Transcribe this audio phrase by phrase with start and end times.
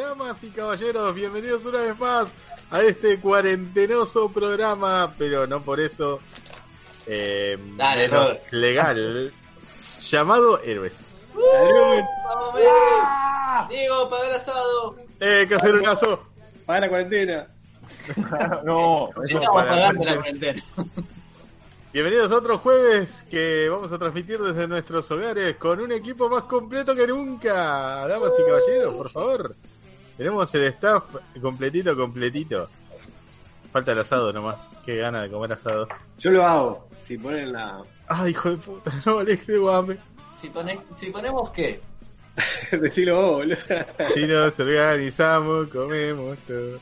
[0.00, 2.28] damas y caballeros, bienvenidos una vez más
[2.70, 6.20] a este cuarentenoso programa, pero no por eso
[7.06, 9.30] eh, Dale, legal,
[10.00, 11.20] llamado Héroes.
[11.34, 13.68] ¡Vamos, Mary!
[13.68, 14.96] Diego, pagar el asado.
[15.20, 16.20] Eh, que hacer un caso.
[16.64, 17.46] Para la cuarentena.
[18.64, 20.62] no, Estamos para- pagando la cuarentena.
[21.92, 26.44] Bienvenidos a otro jueves que vamos a transmitir desde nuestros hogares con un equipo más
[26.44, 28.06] completo que nunca.
[28.06, 29.54] Damas y caballeros, por favor.
[30.20, 31.04] Tenemos el staff
[31.40, 32.68] completito, completito.
[33.72, 34.56] Falta el asado nomás.
[34.84, 35.88] Qué gana de comer asado.
[36.18, 36.88] Yo lo hago.
[37.02, 37.80] Si ponen la.
[38.06, 39.96] Ay, hijo de puta, no aleje de guame.
[40.38, 41.80] Si, pone- si ponemos qué?
[42.72, 43.56] Decilo vos, boludo.
[44.12, 46.78] Si nos organizamos, comemos todo.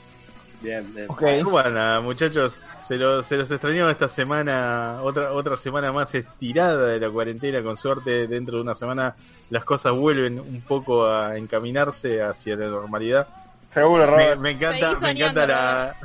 [0.60, 1.06] Bien, bien.
[1.08, 1.22] ok.
[1.48, 2.56] Bueno, muchachos,
[2.88, 7.62] se los, se los extrañó esta semana, otra, otra semana más estirada de la cuarentena.
[7.62, 9.14] Con suerte, dentro de una semana
[9.50, 13.28] las cosas vuelven un poco a encaminarse hacia la normalidad.
[13.74, 14.40] Seguro, Me, Robert.
[14.40, 15.96] me encanta, me encanta la.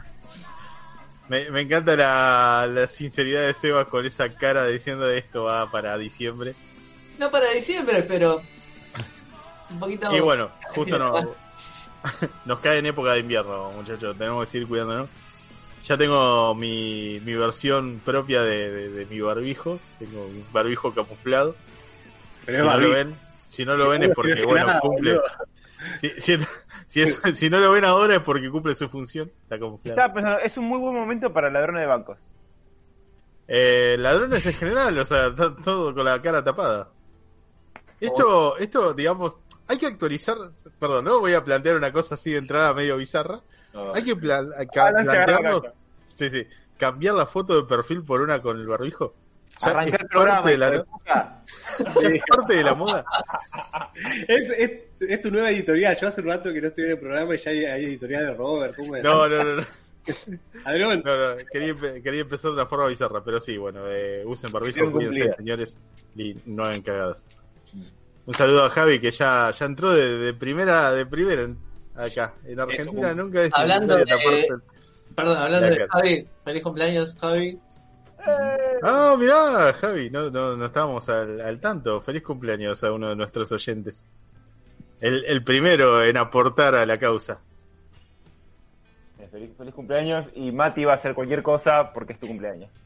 [1.30, 5.98] Me, me encanta la, la sinceridad de Sebas con esa cara diciendo esto va para
[5.98, 6.54] diciembre.
[7.18, 8.42] No para diciembre, pero.
[9.70, 10.14] Un poquito.
[10.14, 11.14] Y bueno, justo no,
[12.46, 14.18] nos cae en época de invierno, muchachos.
[14.18, 15.08] Tenemos que seguir cuidándonos.
[15.84, 19.80] Ya tengo mi, mi versión propia de, de- de mi barbijo.
[20.00, 21.56] Tengo un barbijo camuflado.
[22.46, 22.94] Pero Si no lo barbijo.
[22.94, 23.16] ven,
[23.50, 25.20] si no lo ven es porque, bueno, nada, cumple.
[26.00, 26.38] Si, si-
[26.88, 29.30] si es- si no lo ven ahora es porque cumple su función.
[29.44, 29.98] Está camuflado.
[30.00, 32.18] Estaba pensando, es un muy buen momento para ladrones de bancos.
[33.48, 36.90] Eh, ladrones en general, o sea, to- todo con la cara tapada.
[38.00, 39.34] Esto, esto, digamos,
[39.68, 40.38] hay que actualizar.
[40.80, 43.42] Perdón, no voy a plantear una cosa así de entrada medio bizarra.
[43.74, 43.94] No.
[43.94, 45.64] Hay que plan- Ah, la plantearnos,
[46.16, 49.14] sí, sí, cambiar la foto de perfil por una con el barbijo.
[49.62, 50.78] Ya Arrancar es el programa, parte de la, de
[52.16, 53.06] es parte de la moda.
[54.28, 55.96] Es, es, es tu nueva editorial.
[56.00, 58.26] Yo hace un rato que no estoy en el programa y ya hay, hay editorial
[58.26, 58.76] de Robert.
[58.76, 58.98] ¿Cómo?
[58.98, 59.64] No, no, no, no,
[60.66, 64.24] Adrián, no, no, Quería, empe- quería empezar de una forma bizarra, pero sí, bueno, eh,
[64.26, 65.78] usen barbijo, cuídense, señores,
[66.16, 67.24] y no hagan cagadas.
[68.26, 71.58] Un saludo a Javi que ya, ya entró de, de primera, de primera en-
[71.96, 72.34] acá.
[72.46, 74.06] En Argentina Eso, nunca es hablando de-
[75.16, 75.88] Perdón, hablando de.
[75.90, 76.28] Javi.
[76.44, 77.60] Feliz cumpleaños, Javi.
[78.82, 82.00] Ah, mirá, Javi, no, no, no estábamos al, al tanto.
[82.02, 84.06] Feliz cumpleaños a uno de nuestros oyentes.
[85.02, 87.40] El, el primero en aportar a la causa.
[89.20, 92.70] Eh, Feliz, feliz cumpleaños y Mati va a hacer cualquier cosa porque es tu cumpleaños.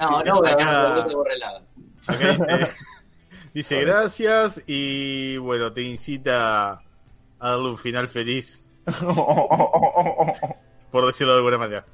[0.00, 1.62] No, no voy a no te borré nada.
[2.06, 2.44] Acá dice,
[3.54, 6.82] dice gracias y bueno, te incita
[7.44, 8.64] a darle un final feliz,
[10.90, 11.84] por decirlo de alguna manera.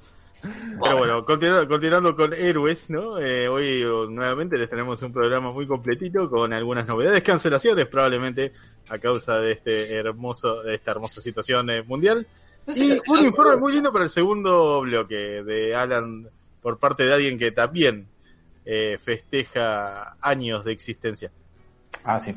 [0.82, 3.18] Pero bueno, continu- continuando con héroes, ¿no?
[3.18, 8.52] Eh, hoy oh, nuevamente les tenemos un programa muy completito con algunas novedades, cancelaciones probablemente
[8.88, 12.26] a causa de este hermoso, de esta hermosa situación eh, mundial.
[12.74, 16.28] Y un informe muy lindo para el segundo bloque de Alan
[16.62, 18.06] por parte de alguien que también
[18.64, 21.30] eh, festeja años de existencia.
[22.04, 22.34] Ah, sí.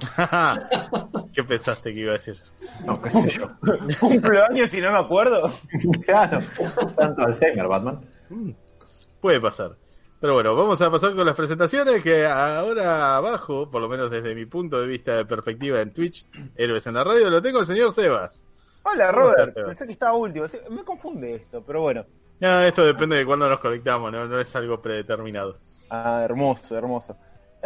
[1.32, 2.36] ¿Qué pensaste que iba a decir?
[2.84, 3.50] No, qué sé yo.
[4.00, 5.52] ¿Cumpleaños y no me acuerdo?
[6.04, 6.40] claro.
[6.40, 8.00] Santo Alzheimer, Batman.
[8.30, 8.50] Mm,
[9.20, 9.76] puede pasar.
[10.20, 14.34] Pero bueno, vamos a pasar con las presentaciones que ahora abajo, por lo menos desde
[14.36, 17.66] mi punto de vista de perspectiva en Twitch, Héroes en la Radio, lo tengo el
[17.66, 18.44] señor Sebas.
[18.84, 19.48] Hola, ¿Cómo Robert.
[19.48, 19.64] estás?
[19.64, 20.46] Pensé que estaba último.
[20.70, 22.04] Me confunde esto, pero bueno.
[22.38, 25.58] No, esto depende de cuándo nos conectamos, no, no es algo predeterminado.
[25.90, 27.16] Ah, hermoso, hermoso.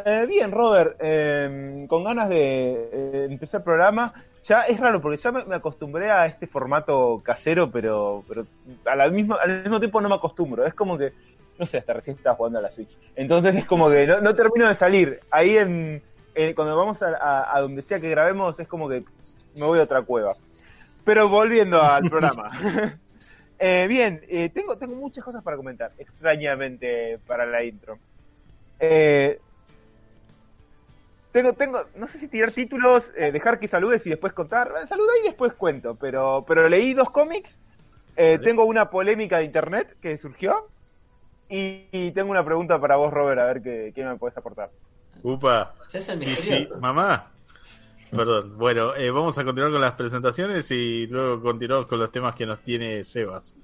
[0.05, 4.13] Eh, bien, Robert, eh, con ganas de eh, empezar el programa.
[4.45, 8.47] Ya es raro porque ya me, me acostumbré a este formato casero, pero, pero
[8.85, 10.65] a la misma, al mismo tiempo no me acostumbro.
[10.67, 11.13] Es como que,
[11.59, 12.97] no sé, hasta recién estaba jugando a la Switch.
[13.17, 15.19] Entonces es como que no, no termino de salir.
[15.31, 16.03] Ahí en,
[16.35, 19.03] en- cuando vamos a, a- a donde sea que grabemos es como que
[19.57, 20.37] me voy a otra cueva.
[21.05, 22.51] Pero volviendo al programa.
[23.59, 27.97] Eh, bien, eh, tengo, tengo muchas cosas para comentar, extrañamente para la intro.
[28.79, 29.41] Eh,
[31.37, 34.73] tengo, tengo, no sé si tirar títulos, eh, dejar que saludes y después contar.
[34.89, 37.59] Saluda y después cuento, pero, pero leí dos cómics.
[38.17, 38.45] eh, Vale.
[38.45, 40.69] Tengo una polémica de internet que surgió.
[41.49, 44.71] Y, y tengo una pregunta para vos, Robert, a ver qué, qué me puedes aportar.
[45.23, 46.79] Upa, ¿Se hace el sí, sí, misterio?
[46.79, 47.33] mamá.
[48.11, 52.35] Perdón, bueno, eh, vamos a continuar con las presentaciones y luego continuamos con los temas
[52.35, 53.57] que nos tiene Sebas.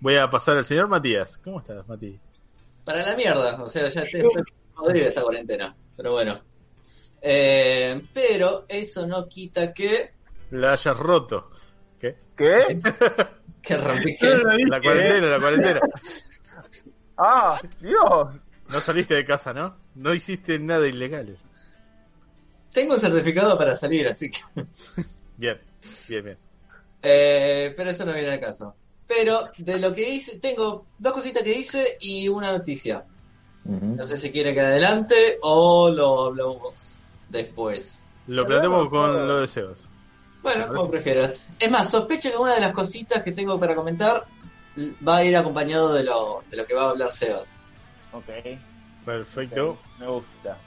[0.00, 1.38] Voy a pasar al señor Matías.
[1.38, 2.20] ¿Cómo estás, Mati?
[2.84, 4.44] Para la mierda, o sea, ya estoy estoy
[4.74, 5.76] podrido de esta cuarentena.
[5.96, 6.40] Pero bueno.
[7.20, 10.12] Eh, pero eso no quita que.
[10.50, 11.50] La hayas roto.
[11.98, 12.16] ¿Qué?
[12.36, 12.80] ¿Qué?
[13.62, 14.26] Que rompí que.
[14.68, 15.80] La cuarentena, la cuarentena.
[17.18, 18.28] Ah, Dios.
[18.68, 19.76] No saliste de casa, ¿no?
[19.96, 21.38] No hiciste nada ilegal.
[22.72, 24.40] Tengo un certificado para salir, así que.
[25.38, 25.60] Bien,
[26.08, 26.38] bien, bien.
[27.02, 28.74] Eh, pero eso no viene al caso.
[29.06, 33.04] Pero de lo que hice, tengo dos cositas que hice y una noticia.
[33.64, 36.85] No sé si quiere que adelante o lo hablamos
[37.28, 38.04] después.
[38.26, 39.26] Lo planteamos con todo.
[39.26, 39.88] lo de Sebas.
[40.42, 41.48] Bueno, como prefieras.
[41.58, 44.26] Es más, sospecho que una de las cositas que tengo para comentar
[45.06, 47.52] va a ir acompañado de lo, de lo que va a hablar Sebas.
[48.12, 48.58] Ok.
[49.04, 49.78] Perfecto.
[49.98, 50.58] Me gusta.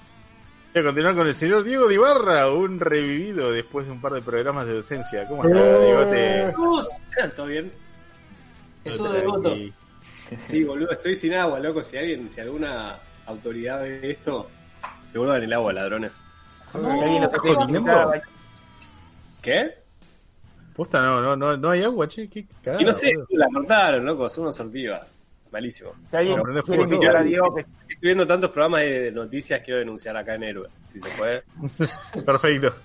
[0.73, 4.21] Voy a continuar con el señor Diego Dibarra, un revivido después de un par de
[4.21, 5.27] programas de docencia.
[5.27, 6.45] ¿Cómo está, Diegote?
[6.45, 6.89] Jesús,
[7.35, 7.71] ¿Todo bien?
[8.83, 9.55] Jesús de voto.
[10.47, 11.81] Sí, boludo, estoy sin agua, loco.
[11.81, 14.47] Si alguien, si alguna autoridad ve esto,
[15.11, 16.19] devuelvan el agua, ladrones.
[19.41, 19.75] ¿Qué?
[20.75, 22.29] Posta, no, no, no, no hay agua, che.
[22.29, 25.05] Qué cagada, Y no sé, la cortaron, loco, son unos sortivas.
[25.51, 25.91] Malísimo.
[26.11, 27.21] Si alguien No, prende quiere fuego invitar todo.
[27.21, 31.01] a Diego que Estoy viendo tantos programas de noticias, quiero denunciar acá en Héroes, si
[31.01, 31.43] se puede.
[32.25, 32.75] Perfecto.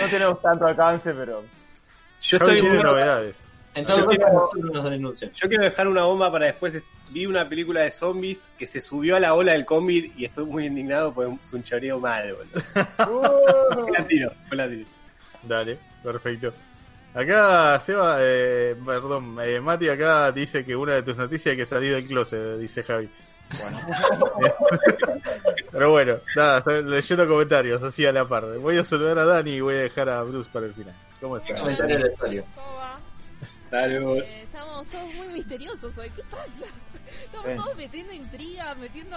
[0.00, 1.42] no tenemos tanto alcance, pero.
[2.22, 3.36] Yo Javi estoy tiene novedades.
[3.74, 5.30] Entonces, Yo quiero- no nos denuncian.
[5.32, 6.80] Yo quiero dejar una bomba para después.
[7.10, 10.44] Vi una película de zombies que se subió a la ola del COVID y estoy
[10.44, 12.54] muy indignado porque es un choreo mal, boludo.
[13.84, 14.86] Fue la tiro, fue la tiro.
[15.42, 16.52] Dale, perfecto.
[17.14, 21.66] Acá, Seba, eh, perdón, eh, Mati acá dice que una de tus noticias es que
[21.66, 23.08] salí del closet, dice Javi.
[25.72, 28.44] Pero bueno, nada, leyendo comentarios así a la par.
[28.58, 30.94] Voy a saludar a Dani y voy a dejar a Bruce para el final.
[31.20, 31.58] ¿Cómo está?
[31.60, 32.10] Comentario de
[33.72, 36.10] Eh, estamos todos muy misteriosos hoy.
[36.10, 36.44] ¿Qué pasa?
[37.24, 39.16] Estamos todos metiendo intriga, metiendo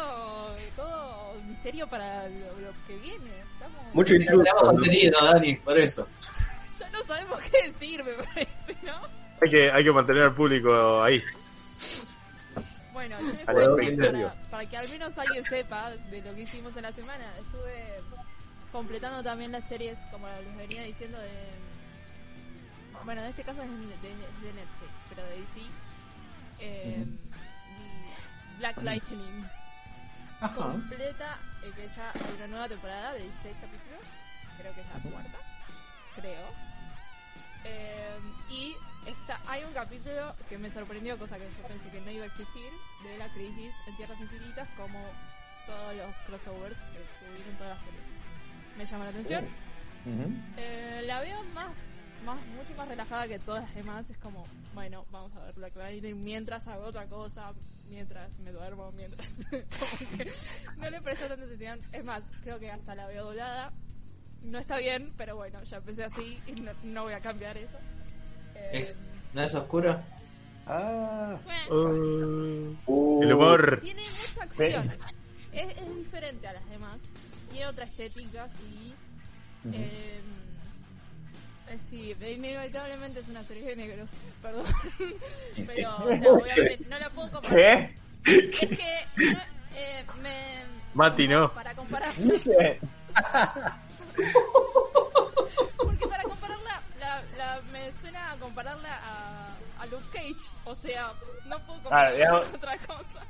[0.75, 3.31] todo misterio para lo, lo que viene.
[3.53, 3.93] Estamos...
[3.93, 4.55] Mucho intruso.
[4.57, 6.07] Contenido, Dani, por eso.
[6.79, 8.99] Ya no sabemos qué decir, me parece, ¿no?
[9.41, 11.23] Hay que, hay que mantener al público ahí.
[12.91, 16.83] Bueno, yo les para, para que al menos alguien sepa de lo que hicimos en
[16.83, 17.31] la semana.
[17.39, 18.01] Estuve
[18.71, 21.29] completando también las series, como les venía diciendo, de...
[23.05, 25.61] Bueno, en este caso es de, Netflix, pero de DC.
[26.59, 27.05] Eh,
[28.59, 29.45] Black Lightning.
[30.55, 33.99] Completa, eh, que ya hay una nueva temporada de 16 capítulos.
[34.57, 35.37] Creo que es la cuarta.
[36.15, 36.47] Creo.
[37.65, 38.19] Eh,
[38.49, 38.75] y
[39.09, 42.27] está, hay un capítulo que me sorprendió, cosa que yo pensé que no iba a
[42.27, 42.71] existir,
[43.03, 44.99] de la crisis en Tierras Infinitas, como
[45.65, 48.03] todos los crossovers que tuvieron todas las series.
[48.77, 49.45] Me llama la atención.
[50.05, 50.33] Ujú.
[50.57, 51.77] Eh, la veo más,
[52.23, 54.09] más, mucho más relajada que todas las demás.
[54.09, 57.51] Es como, bueno, vamos a ver Black Lightning mientras hago otra cosa,
[57.89, 59.31] mientras me duermo, mientras.
[59.49, 60.31] como que
[60.77, 61.79] no le presto tanta atención.
[61.91, 63.71] Es más, creo que hasta la veo doblada.
[64.43, 67.77] No está bien, pero bueno, ya empecé así y no, no voy a cambiar eso.
[68.55, 68.95] Eh, Es-
[69.33, 69.99] ¿No es oscuro?
[70.67, 71.37] Ah.
[71.43, 73.79] bueno, Uh, el humor.
[73.81, 74.91] tiene mucha acción.
[75.51, 76.99] Es, es diferente a las demás.
[77.49, 78.93] Tiene otra estética, sí.
[79.71, 80.19] Eh,
[81.89, 84.09] sí, inevitablemente es una serie de negros,
[84.41, 84.65] perdón.
[85.67, 87.55] Pero, o sea, obviamente, no la puedo comparar.
[87.55, 87.95] ¿Qué?
[88.25, 89.39] Es que, no,
[89.75, 90.63] eh, me...
[90.93, 91.51] Mati, no.
[91.53, 92.11] Para comparar,
[95.77, 99.47] porque para compararla, la, la, me suena a compararla a,
[99.81, 100.35] a Luke Cage.
[100.65, 101.13] O sea,
[101.47, 103.25] no puedo compararla con otra cosa.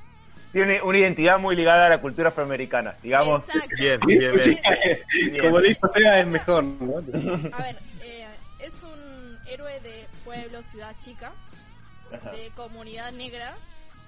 [0.52, 3.44] Tiene una identidad muy ligada a la cultura afroamericana, digamos.
[3.46, 3.76] Exacto.
[3.80, 5.42] Bien, bien, bien.
[5.42, 6.98] Como le dijo Seba, es mejor, ¿no?
[6.98, 7.02] A
[7.64, 7.93] ver, eh,
[8.64, 11.34] es un héroe de pueblo, ciudad chica,
[12.12, 12.32] Ajá.
[12.32, 13.56] de comunidad negra,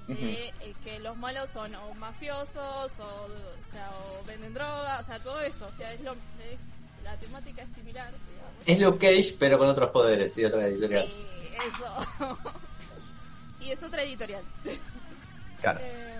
[0.07, 2.57] de eh, que los malos son o mafiosos
[2.99, 5.67] o, o sea, o venden droga, o sea, todo eso.
[5.67, 6.59] O sea, es lo, es,
[7.03, 8.51] la temática es similar, digamos.
[8.65, 11.07] Es Luke Cage, pero con otros poderes y otra editorial.
[11.07, 12.37] Sí, eso.
[13.59, 14.43] y es otra editorial.
[15.61, 15.79] Claro.
[16.05, 16.19] Eh,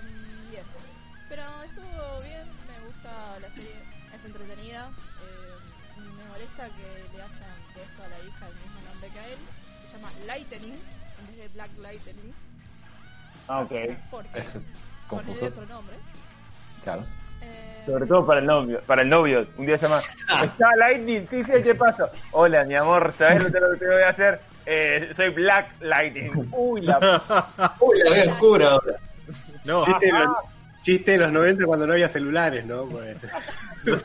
[0.50, 0.64] bien.
[1.28, 3.76] Pero estuvo bien, me gusta la serie,
[4.14, 4.90] es entretenida.
[5.22, 7.45] Eh, me molesta que le hayan
[10.10, 12.32] llama Lightning en vez de Black Lightning.
[13.48, 13.72] Ah, ok.
[14.10, 14.58] Porque Es
[15.08, 15.46] confuso.
[15.46, 15.96] otro nombre.
[16.82, 17.04] Claro.
[17.42, 18.80] Eh, Sobre todo para el novio.
[18.86, 19.46] Para el novio.
[19.56, 20.00] Un día se llama.
[20.44, 21.26] ¿Está Lightning?
[21.28, 22.10] Sí, sí, ¿qué pasa?
[22.32, 24.40] Hola, mi amor, ¿sabes lo que lo que te voy a hacer?
[24.64, 26.32] Eh, soy Black Lightning.
[26.52, 27.06] Uy, la p-
[27.84, 28.96] Uy, la veo oscura ahora.
[29.64, 30.36] No, Chiste de, los,
[30.82, 32.84] chiste de los 90 cuando no había celulares, ¿no?
[32.86, 33.16] Pues,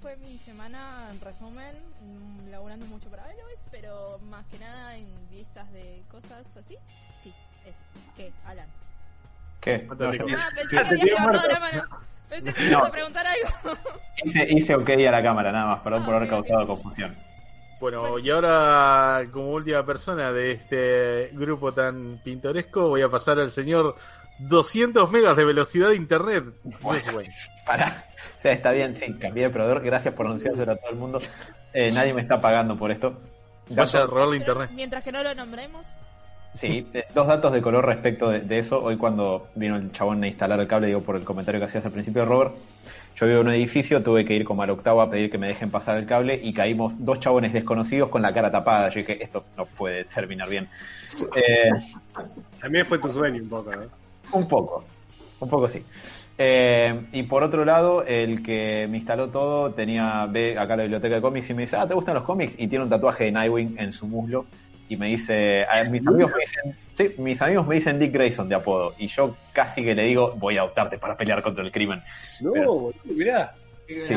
[0.00, 1.74] fue mi semana en resumen.
[2.00, 6.76] mm, Laburando mucho para Héroes, pero más que nada en vistas de cosas así.
[7.22, 7.32] Sí,
[7.64, 7.76] eso.
[8.16, 8.66] ¿Qué, Alan?
[9.60, 9.86] ¿Qué?
[9.98, 11.82] No, yo Ah, pensé que levantado la mano.
[12.28, 13.78] Pensé que ibas a preguntar algo.
[14.24, 15.80] hice, hice ok a la cámara, nada más.
[15.80, 16.46] Perdón por Ah, haber ok, ok.
[16.48, 17.16] causado confusión.
[17.80, 23.50] Bueno, y ahora, como última persona de este grupo tan pintoresco, voy a pasar al
[23.50, 23.96] señor
[24.38, 26.44] 200 megas de velocidad de internet.
[26.64, 27.00] No bueno.
[27.66, 28.06] Pará.
[28.40, 29.82] O sea, está bien, sí, cambié de proveedor.
[29.82, 31.20] Gracias por anunciárselo a todo el mundo.
[31.72, 33.20] Eh, nadie me está pagando por esto.
[33.68, 34.70] Vaya Pero internet.
[34.74, 35.86] mientras que no lo nombremos,
[36.52, 38.82] Sí, eh, dos datos de color respecto de, de eso.
[38.82, 41.86] Hoy cuando vino el chabón a instalar el cable, digo por el comentario que hacías
[41.86, 42.54] al principio, Robert,
[43.14, 45.46] yo vivo en un edificio, tuve que ir como al octavo a pedir que me
[45.46, 48.88] dejen pasar el cable y caímos dos chabones desconocidos con la cara tapada.
[48.88, 50.68] Yo dije, esto no puede terminar bien.
[51.36, 51.70] Eh,
[52.60, 53.82] También fue tu sueño un poco, ¿no?
[54.32, 54.84] un poco,
[55.38, 55.84] un poco sí.
[56.42, 61.16] Eh, y por otro lado, el que me instaló todo tenía, ve acá la biblioteca
[61.16, 62.54] de cómics y me dice, ah, ¿te gustan los cómics?
[62.56, 64.46] Y tiene un tatuaje de Nightwing en su muslo.
[64.88, 68.48] Y me dice, a mis amigos me dicen, sí, mis amigos me dicen Dick Grayson
[68.48, 68.94] de apodo.
[68.96, 72.02] Y yo casi que le digo, voy a adoptarte para pelear contra el crimen.
[72.40, 73.54] No, Pero- boludo, mirá.
[73.86, 74.14] Sí.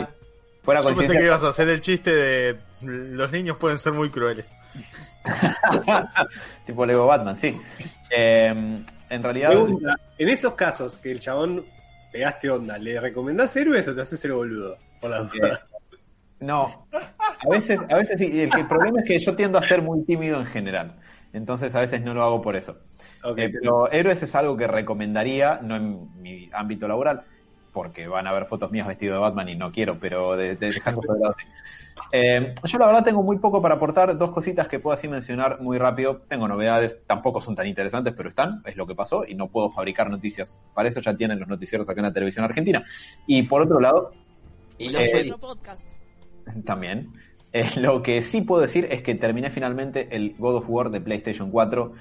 [0.61, 4.09] Fuera Yo pensé que ibas a hacer el chiste de los niños pueden ser muy
[4.09, 4.55] crueles.
[6.65, 7.59] tipo Lego Batman, sí.
[8.09, 8.47] Eh,
[9.09, 11.65] en realidad, Pregunta, en esos casos que el chabón
[12.13, 14.77] pegaste onda, ¿le recomendás héroes o te haces el boludo?
[15.01, 15.59] Por la duda.
[16.39, 18.25] No, a veces, a veces sí.
[18.41, 20.95] El, el problema es que yo tiendo a ser muy tímido en general.
[21.33, 22.77] Entonces a veces no lo hago por eso.
[23.37, 27.23] Eh, pero héroes es algo que recomendaría, no en mi ámbito laboral,
[27.71, 30.67] porque van a ver fotos mías vestido de Batman y no quiero, pero de, de-
[30.71, 31.35] dejando de lado.
[32.15, 35.59] Eh, yo la verdad tengo muy poco para aportar, dos cositas que puedo así mencionar
[35.61, 36.21] muy rápido.
[36.27, 39.71] Tengo novedades, tampoco son tan interesantes, pero están, es lo que pasó, y no puedo
[39.71, 40.55] fabricar noticias.
[40.75, 42.85] Para eso ya tienen los noticieros acá en la televisión argentina.
[43.25, 44.11] Y por otro lado,
[44.77, 45.85] Y los Eh, podcast.
[46.65, 47.09] también.
[47.51, 51.01] Eh, lo que sí puedo decir es que terminé finalmente el God of War de
[51.01, 51.93] PlayStation 4.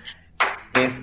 [0.74, 1.02] Es.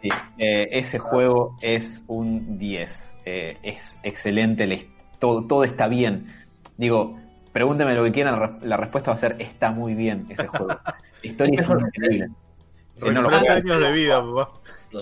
[0.00, 3.16] sí, eh, ese juego es un 10.
[3.26, 4.88] Eh, es excelente.
[5.18, 6.26] todo, todo está bien.
[6.76, 7.18] Digo,
[7.52, 8.38] pregúnteme lo que quieran.
[8.40, 10.68] La, re- la respuesta va a ser: está muy bien ese juego.
[11.22, 12.28] La historia es increíble.
[13.00, 14.50] Eh, no lo años de vida, papá.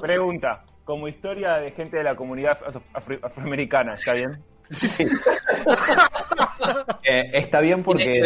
[0.00, 4.38] Pregunta, como historia de gente de la comunidad afro- afro- afroamericana, ¿está bien?
[4.71, 5.07] Sí.
[7.09, 8.23] Eh, está bien porque.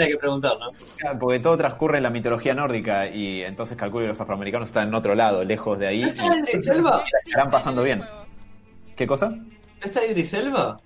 [0.00, 1.18] Hay que preguntar, ¿no?
[1.18, 4.94] Porque todo transcurre en la mitología nórdica y entonces calculo que los afroamericanos están en
[4.94, 6.00] otro lado, lejos de ahí.
[6.00, 7.04] ¿No está Idris Elba?
[7.26, 8.02] estarán pasando bien.
[8.96, 9.28] ¿Qué cosa?
[9.28, 9.44] ¿No
[9.84, 10.80] está Idris Elba?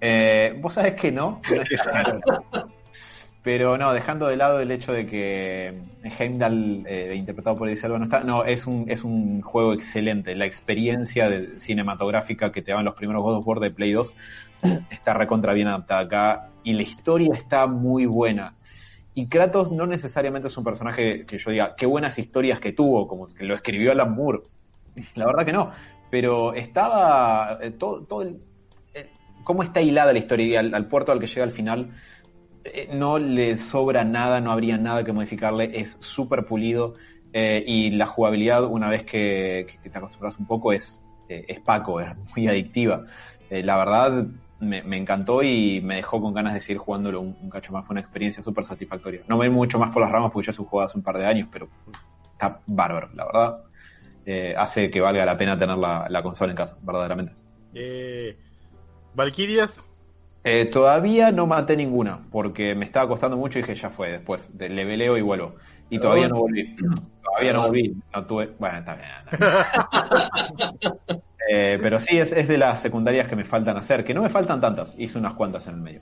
[0.00, 1.40] Eh, Vos sabés que no.
[3.42, 5.72] Pero no, dejando de lado el hecho de que
[6.18, 8.20] Heimdall, eh, interpretado por Idris Elba, no está.
[8.24, 10.34] No, es un, es un juego excelente.
[10.34, 14.12] La experiencia de- cinematográfica que te dan los primeros God of War de Play 2
[14.90, 16.48] está recontra bien adaptada acá.
[16.64, 18.54] Y la historia está muy buena.
[19.14, 23.06] Y Kratos no necesariamente es un personaje que yo diga, qué buenas historias que tuvo,
[23.06, 24.40] como que lo escribió Alan Moore.
[25.14, 25.70] La verdad que no.
[26.10, 27.58] Pero estaba.
[27.62, 28.38] eh, todo, todo el,
[29.46, 31.92] cómo está hilada la historia y al, puerto al que llega al final.
[32.64, 36.94] eh, no le sobra nada, no habría nada que modificarle, es súper pulido
[37.32, 42.00] eh, y la jugabilidad una vez que, te acostumbras un poco es, eh, es Paco,
[42.00, 43.04] es muy adictiva.
[43.48, 44.26] La verdad
[44.58, 48.00] me, encantó y me dejó con ganas de seguir jugándolo un, cacho más, fue una
[48.00, 49.20] experiencia súper satisfactoria.
[49.28, 51.18] No me voy mucho más por las ramas porque ya se jugó hace un par
[51.18, 51.68] de años, pero
[52.32, 53.62] está bárbaro, la verdad.
[54.58, 57.32] Hace que valga la pena tener la, la consola en casa, verdaderamente.
[57.78, 58.36] Eh,
[59.16, 59.90] Valkyrias,
[60.44, 64.48] Eh, todavía no maté ninguna, porque me estaba costando mucho y dije ya fue, después
[64.56, 65.56] de leveleo y vuelvo.
[65.90, 66.76] Y todavía no volví.
[67.26, 67.94] Todavía no volví.
[68.14, 68.46] No tuve.
[68.58, 69.08] Bueno, está bien.
[69.32, 71.20] está bien.
[71.48, 74.28] Eh, pero sí, es, es de las secundarias que me faltan hacer, que no me
[74.28, 76.00] faltan tantas, hice unas cuantas en el medio.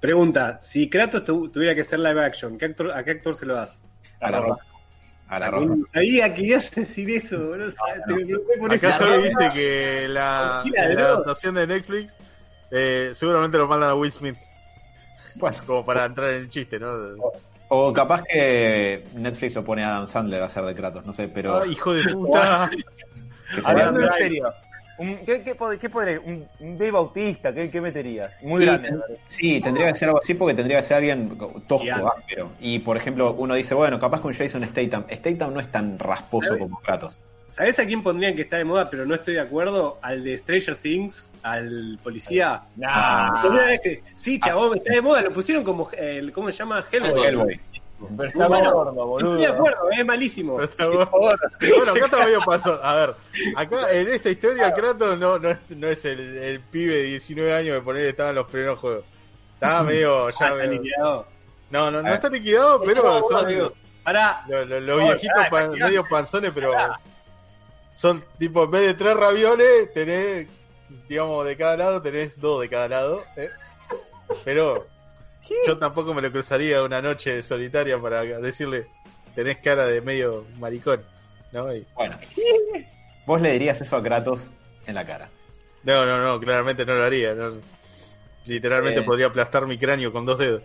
[0.00, 3.46] Pregunta, si Kratos tu- tuviera que ser live action, ¿qué actor, ¿a qué actor se
[3.46, 3.80] lo das?
[4.20, 4.64] A la roja.
[5.26, 5.74] A la roja.
[5.92, 7.72] Sabía que ibas a decir eso, boludo.
[8.06, 8.98] Te lo pregunté por acá eso.
[8.98, 12.14] solo viste que la, la adaptación de Netflix
[12.70, 14.36] eh, seguramente lo mandan a Will Smith,
[15.36, 16.88] Bueno, como para entrar en el chiste, ¿no?
[17.68, 21.28] o capaz que Netflix lo pone a Adam Sandler a hacer de Kratos, no sé,
[21.28, 21.60] pero.
[21.60, 22.70] Ay, hijo de puta.
[22.70, 22.76] que
[23.60, 24.54] sería- Hablando en serio,
[24.98, 26.18] un- ¿qué, qué, qué podré?
[26.18, 27.52] ¿Un, un Dave Bautista?
[27.52, 28.32] ¿Qué, qué meterías?
[28.42, 28.90] Muy Sí, grande.
[29.28, 32.52] Sí, tendría que ser algo así porque tendría que ser alguien tosco, áspero.
[32.60, 35.04] Y por ejemplo, uno dice, bueno, capaz con Jason Statham.
[35.12, 36.62] Statham no es tan rasposo ¿Sabes?
[36.62, 37.18] como Kratos.
[37.56, 39.98] ¿Sabés a quién pondrían que está de moda, pero no estoy de acuerdo?
[40.02, 42.60] Al de Stranger Things, al policía.
[42.76, 44.02] Nah, este.
[44.14, 45.22] Sí, chabón, está de moda.
[45.22, 45.90] Lo pusieron como.
[45.96, 46.84] El, ¿Cómo se llama?
[46.92, 47.24] Hellboy.
[47.26, 47.60] Hellboy.
[48.18, 49.30] pero está Bueno, gordo, boludo.
[49.36, 50.60] Estoy de acuerdo, es malísimo.
[50.62, 51.10] Está Sí, bueno.
[51.10, 51.40] por favor.
[51.78, 52.80] Bueno, acá está medio paso.
[52.84, 53.14] A ver,
[53.56, 57.54] acá en esta historia Kratos no, no, es, no es el, el pibe de 19
[57.54, 59.04] años que poner estaba en los primeros juegos.
[59.54, 60.36] Estaba medio ya.
[60.40, 61.26] Ah, está medio- liquidado.
[61.70, 62.14] no, no, no Ah.
[62.16, 63.72] está liquidado, pero son bueno, los
[64.68, 66.70] los- los No, viejitos medio panzones, pero
[67.96, 70.46] son tipo, en vez de tres ravioles, tenés,
[71.08, 73.18] digamos, de cada lado, tenés dos de cada lado.
[73.36, 73.48] ¿eh?
[74.44, 74.86] Pero
[75.66, 78.86] yo tampoco me lo cruzaría una noche solitaria para decirle,
[79.34, 81.02] tenés cara de medio maricón,
[81.52, 81.74] ¿no?
[81.74, 82.16] Y- Bueno,
[83.26, 84.48] vos le dirías eso a Kratos
[84.86, 85.28] en la cara.
[85.82, 87.34] no, no, no, claramente no lo haría.
[87.34, 87.52] no.
[88.44, 89.04] Literalmente Eh.
[89.04, 90.62] podría aplastar mi cráneo con dos dedos.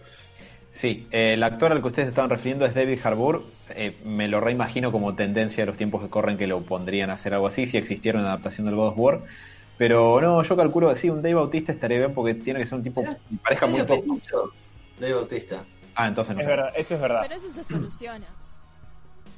[0.72, 3.44] Sí, eh, el actor al que ustedes estaban refiriendo es David Harbour.
[3.76, 7.14] Eh, me lo reimagino como tendencia de los tiempos que corren que lo pondrían a
[7.14, 9.20] hacer algo así si existiera una adaptación del God of War.
[9.78, 12.78] Pero no, yo calculo que sí, un Dave Bautista estaría bien porque tiene que ser
[12.78, 14.20] un tipo que parezca muy poco.
[15.00, 15.64] Dave Bautista.
[15.96, 16.52] Ah, entonces no Es sé.
[16.52, 17.20] verdad, eso es verdad.
[17.24, 18.28] Pero eso se soluciona.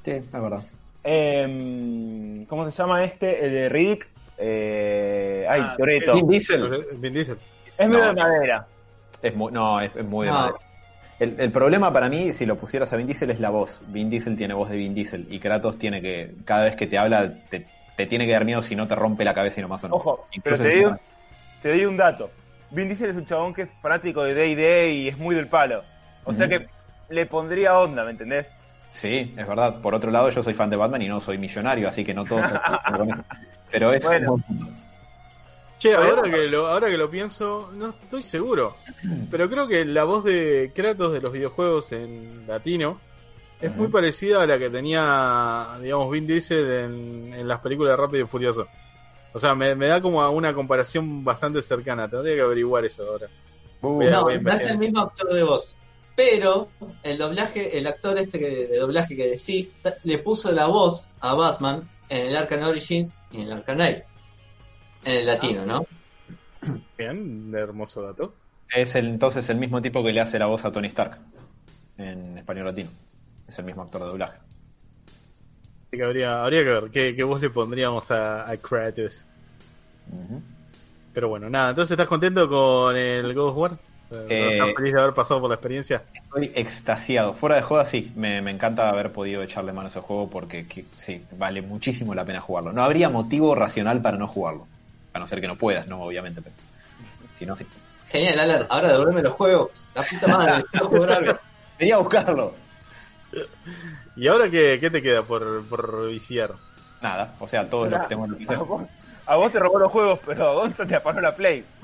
[0.03, 0.61] Sí, es verdad.
[1.03, 3.45] Em, ¿Cómo se llama este?
[3.45, 4.07] El de Riddick.
[4.37, 6.13] Eh, ay, Ah, Toretto.
[6.15, 7.37] Vin Diesel Vin Diesel.
[7.77, 8.07] Es medio No.
[8.09, 8.67] de madera.
[9.21, 10.57] es muy, no, es, es muy de madera.
[11.23, 13.79] El, el problema para mí, si lo pusieras a Vin Diesel, es la voz.
[13.87, 16.97] Vin Diesel tiene voz de Vin Diesel y Kratos tiene que, cada vez que te
[16.97, 17.65] habla, te,
[17.95, 19.95] te tiene que dar miedo si no te rompe la cabeza y nomás o no.
[19.95, 20.97] Ojo, pero te encima- digo,
[21.61, 22.29] te doy un dato.
[22.71, 25.83] Vin Diesel es un chabón que es fanático de D&D y es muy del palo.
[26.25, 26.67] O sea que
[27.09, 28.47] le pondría onda, ¿me entendés?
[28.91, 29.79] Sí, es verdad.
[29.81, 32.25] Por otro lado, yo soy fan de Batman y no soy millonario, así que no
[32.25, 32.45] todos.
[33.71, 34.03] Pero es.
[34.05, 34.37] Bueno.
[35.83, 38.75] Che, ahora que, lo, ahora que lo pienso, no estoy seguro.
[39.29, 43.01] Pero creo que la voz de Kratos de los videojuegos en latino
[43.59, 47.97] es muy parecida a la que tenía, digamos, Vin Diesel en, en las películas de
[47.97, 48.67] Rápido y Furioso.
[49.33, 52.07] O sea, me, me da como a una comparación bastante cercana.
[52.09, 53.27] Tendría que averiguar eso ahora.
[53.27, 55.75] A- No, no es el mismo actor de voz.
[56.15, 56.69] Pero
[57.03, 59.73] el doblaje, el actor este que, de doblaje que decís,
[60.03, 64.03] le puso la voz a Batman en el Arkham Origins y en el Arkham Knight.
[65.05, 65.85] En el latino, ¿no?
[66.97, 68.35] Bien, hermoso dato.
[68.73, 71.17] Es el, entonces el mismo tipo que le hace la voz a Tony Stark
[71.97, 72.89] en español latino.
[73.47, 74.37] Es el mismo actor de doblaje.
[75.87, 79.25] Así que habría, habría que ver qué, qué voz le pondríamos a, a Kratos.
[81.13, 83.71] Pero bueno, nada, entonces estás contento con el God of War?
[84.29, 86.03] Eh, ¿Estás feliz de haber pasado por la experiencia?
[86.13, 87.33] Estoy extasiado.
[87.33, 88.11] Fuera de joda, sí.
[88.15, 92.15] Me, me encanta haber podido echarle mano a ese juego porque que- sí, vale muchísimo
[92.15, 92.73] la pena jugarlo.
[92.73, 94.67] No habría motivo racional para no jugarlo.
[95.13, 96.41] A no ser que no puedas, no, obviamente.
[96.41, 96.55] Pero,
[97.37, 97.65] si no, sí.
[98.07, 98.67] Genial, Alan.
[98.69, 99.87] Ahora devuélveme los juegos.
[99.95, 101.39] La puta madre, quiero jugar algo.
[101.77, 102.53] Quería buscarlo.
[104.15, 106.51] ¿Y ahora qué, qué te queda por, por viciar?
[107.01, 108.83] Nada, o sea, todo lo que tengo en el a, vos,
[109.25, 111.65] a vos te robó los juegos, pero a Gonza te apagó la Play.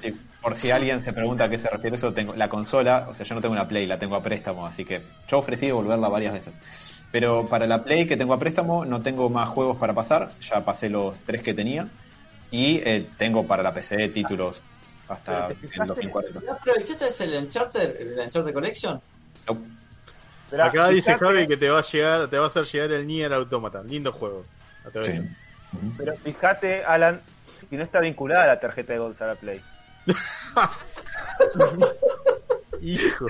[0.00, 3.14] Sí, por si alguien se pregunta a qué se refiere eso, tengo la consola, o
[3.14, 6.08] sea, yo no tengo una Play, la tengo a préstamo, así que yo ofrecí devolverla
[6.08, 6.58] varias veces.
[7.14, 10.64] Pero para la Play que tengo a préstamo no tengo más juegos para pasar, ya
[10.64, 11.86] pasé los tres que tenía
[12.50, 14.60] y eh, tengo para la PC títulos
[15.06, 16.40] hasta Pero 2040.
[16.40, 19.00] ¿No aprovechaste el Uncharted, el Uncharted Collection?
[19.46, 19.58] No,
[20.46, 23.06] Esperá, Acá dice Javi que te va a llegar, te va a hacer llegar el
[23.06, 23.80] Nier Automata.
[23.84, 24.44] Lindo juego.
[25.04, 25.20] Sí.
[25.96, 27.20] Pero fíjate, Alan,
[27.70, 29.60] si no está vinculada la tarjeta de Gonza a la Play.
[32.82, 33.26] Hijo.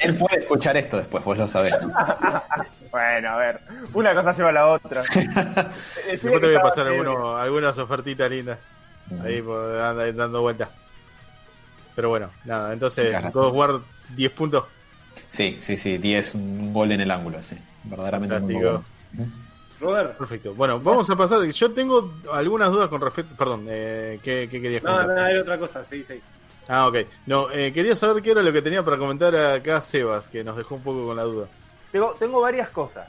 [0.00, 1.78] Él puede escuchar esto después, vos lo sabés.
[2.90, 3.60] Bueno, a ver,
[3.94, 5.02] una cosa lleva a la otra.
[6.10, 8.58] Después te voy a pasar alguno- algunas ofertitas lindas.
[9.24, 10.68] Ahí por, anda dando vueltas.
[11.94, 13.14] Pero bueno, nada, entonces.
[13.32, 13.80] God of War
[14.16, 14.64] 10 puntos.
[15.30, 17.56] Sí, sí, sí, 10, un gol en el ángulo, sí.
[17.84, 18.84] Verdaderamente muy Fantástico.
[19.16, 19.32] bueno.
[19.80, 20.18] Robert.
[20.18, 20.54] Perfecto.
[20.54, 21.44] Bueno, vamos a pasar.
[21.48, 23.36] Yo tengo algunas dudas con respecto.
[23.36, 25.16] Perdón, eh, ¿qué, qué querías No, comentar?
[25.16, 26.20] no, era otra cosa, sí, sí.
[26.72, 26.96] Ah, ok.
[27.26, 30.56] No, eh, quería saber qué era lo que tenía para comentar acá Sebas, que nos
[30.56, 31.48] dejó un poco con la duda.
[31.90, 33.08] Tengo, tengo varias cosas.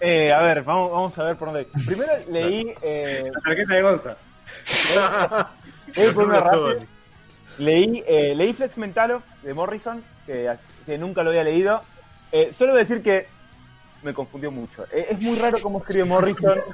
[0.00, 1.66] Eh, a ver, vamos, vamos a ver por dónde.
[1.84, 4.16] Primero leí, eh, La tarjeta de Gonza.
[5.96, 6.86] voy por una rápida.
[7.58, 10.54] leí, eh, leí Flex Mentalo de Morrison, que,
[10.86, 11.80] que nunca lo había leído.
[12.30, 13.26] Eh, solo voy a decir que
[14.04, 14.84] me confundió mucho.
[14.92, 16.60] Eh, es muy raro cómo escribe Morrison.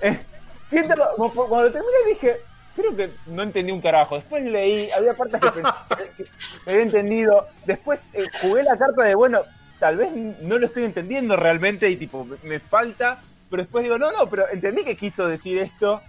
[0.00, 0.20] Eh,
[0.68, 2.40] siento, como- cuando lo terminé dije,
[2.74, 4.16] creo que no entendí un carajo.
[4.16, 5.70] Después leí, había partes que pensé
[6.16, 7.46] que que había entendido.
[7.66, 9.42] Después eh, jugué la carta de, bueno,
[9.78, 13.20] tal vez no lo estoy entendiendo realmente y tipo, me, me falta.
[13.50, 16.02] Pero después digo, no, no, pero entendí que quiso decir esto.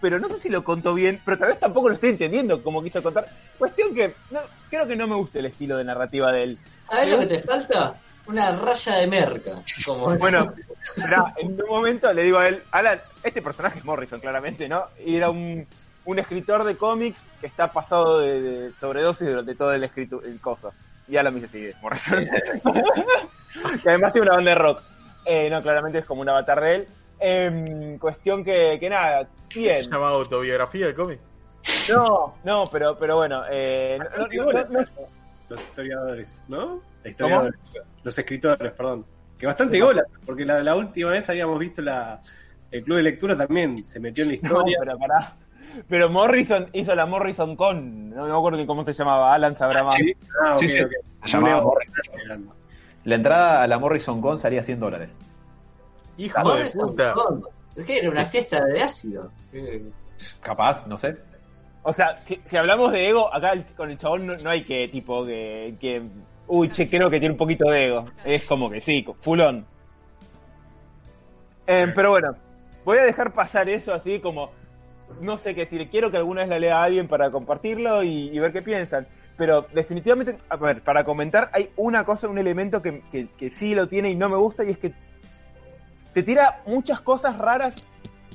[0.00, 2.82] Pero no sé si lo contó bien, pero tal vez tampoco lo estoy entendiendo como
[2.82, 3.26] quiso contar.
[3.58, 6.58] Cuestión que no, creo que no me gusta el estilo de narrativa de él.
[6.88, 7.98] ¿Sabes lo que te falta?
[8.26, 9.62] Una raya de merca.
[9.84, 10.16] Como...
[10.16, 10.52] Bueno,
[11.38, 14.84] en un momento le digo a él, Alan, este personaje es Morrison, claramente, ¿no?
[15.04, 15.66] Y era un,
[16.08, 20.40] un escritor de cómics que está pasado de, de sobredosis durante todo el escrito, el
[20.40, 20.72] coso.
[21.06, 22.24] Y dice, sí, es Morrison.
[23.82, 24.82] que además tiene una banda de rock.
[25.26, 26.88] Eh, no, claramente es como un avatar de él.
[27.20, 29.84] Em, cuestión que, que nada, bien.
[29.84, 31.18] ¿Se llama autobiografía el cómic?
[31.90, 34.86] No, no, pero, pero bueno, eh, no- no- no- no-
[35.50, 36.80] Los historiadores, ¿no?
[37.04, 37.58] Historiadores.
[38.02, 39.04] Los escritores, perdón.
[39.38, 42.20] Que bastante gola, porque la, la última vez habíamos visto la,
[42.70, 44.78] el club de lectura también se metió en la no, historia.
[44.80, 45.36] pero pará.
[45.88, 49.84] Pero Morrison hizo la Morrison Con, no me acuerdo ni cómo se llamaba, Alan sabrá
[49.84, 49.94] más.
[49.94, 50.80] Sí, ah, Sí, sí.
[50.80, 50.90] ok.
[51.24, 52.50] Se llamaba Morrison.
[53.04, 55.16] La entrada a la Morrison Con salía 100 dólares.
[56.16, 57.12] Hijo de Morrison puta.
[57.14, 57.42] Con.
[57.76, 59.30] Es que era una fiesta de ácido.
[60.40, 61.16] Capaz, no sé.
[61.84, 64.64] O sea, si, si hablamos de ego, acá el- con el chabón no, no hay
[64.64, 66.02] que, tipo, que, que.
[66.48, 68.04] Uy, che, creo que tiene un poquito de ego.
[68.24, 69.64] Es como que sí, fulón.
[71.66, 72.34] Eh, pero bueno,
[72.84, 74.50] voy a dejar pasar eso así como.
[75.20, 75.88] No sé qué decir.
[75.90, 79.06] Quiero que alguna vez la lea a alguien para compartirlo y, ver qué piensan.
[79.36, 83.86] Pero definitivamente, a ver, para comentar, hay una cosa, un elemento que, que- sí lo
[83.88, 84.92] tiene y no me gusta, y es que
[86.12, 87.76] te tira muchas cosas raras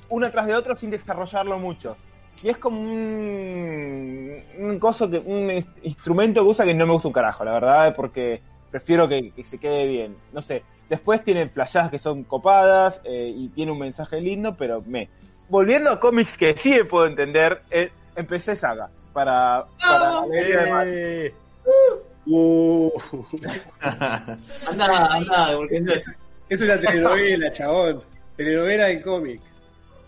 [0.09, 1.97] una tras de otra sin desarrollarlo mucho.
[2.41, 6.93] Y es como un, un coso que, un ins- instrumento que usa que no me
[6.93, 10.15] gusta un carajo, la verdad, porque prefiero que, se quede bien.
[10.31, 10.63] No sé.
[10.89, 15.09] Después tiene flashadas que son copadas eh, y tiene un mensaje lindo, pero me.
[15.49, 18.89] Volviendo a cómics que sí me puedo entender, eh, empecé Saga.
[19.13, 19.65] Para.
[19.79, 20.21] para
[20.69, 20.87] Matt.
[20.87, 21.33] Eh,
[22.25, 22.89] Uh,
[23.81, 25.91] Anda, anda, porque no-
[26.49, 28.01] es una telenovela, chabón.
[28.37, 29.41] Telenovela en cómic.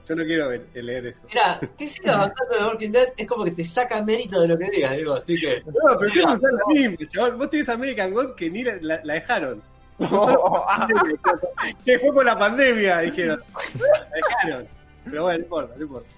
[0.08, 1.24] Yo no quiero ver- leer eso.
[1.28, 4.58] Mira, que siga avanzando de Walking Dead es como que te saca mérito de lo
[4.58, 5.62] que digas, digo, así que.
[5.66, 7.38] No, pero siempre usan la misma, chabón.
[7.38, 9.62] Vos tenés American God que ni la, la- la dejaron.
[10.00, 10.88] Ah,
[11.86, 13.42] Se fue por la pandemia, dijeron.
[13.78, 14.68] La dejaron.
[15.06, 16.10] Pero bueno, no importa, no importa.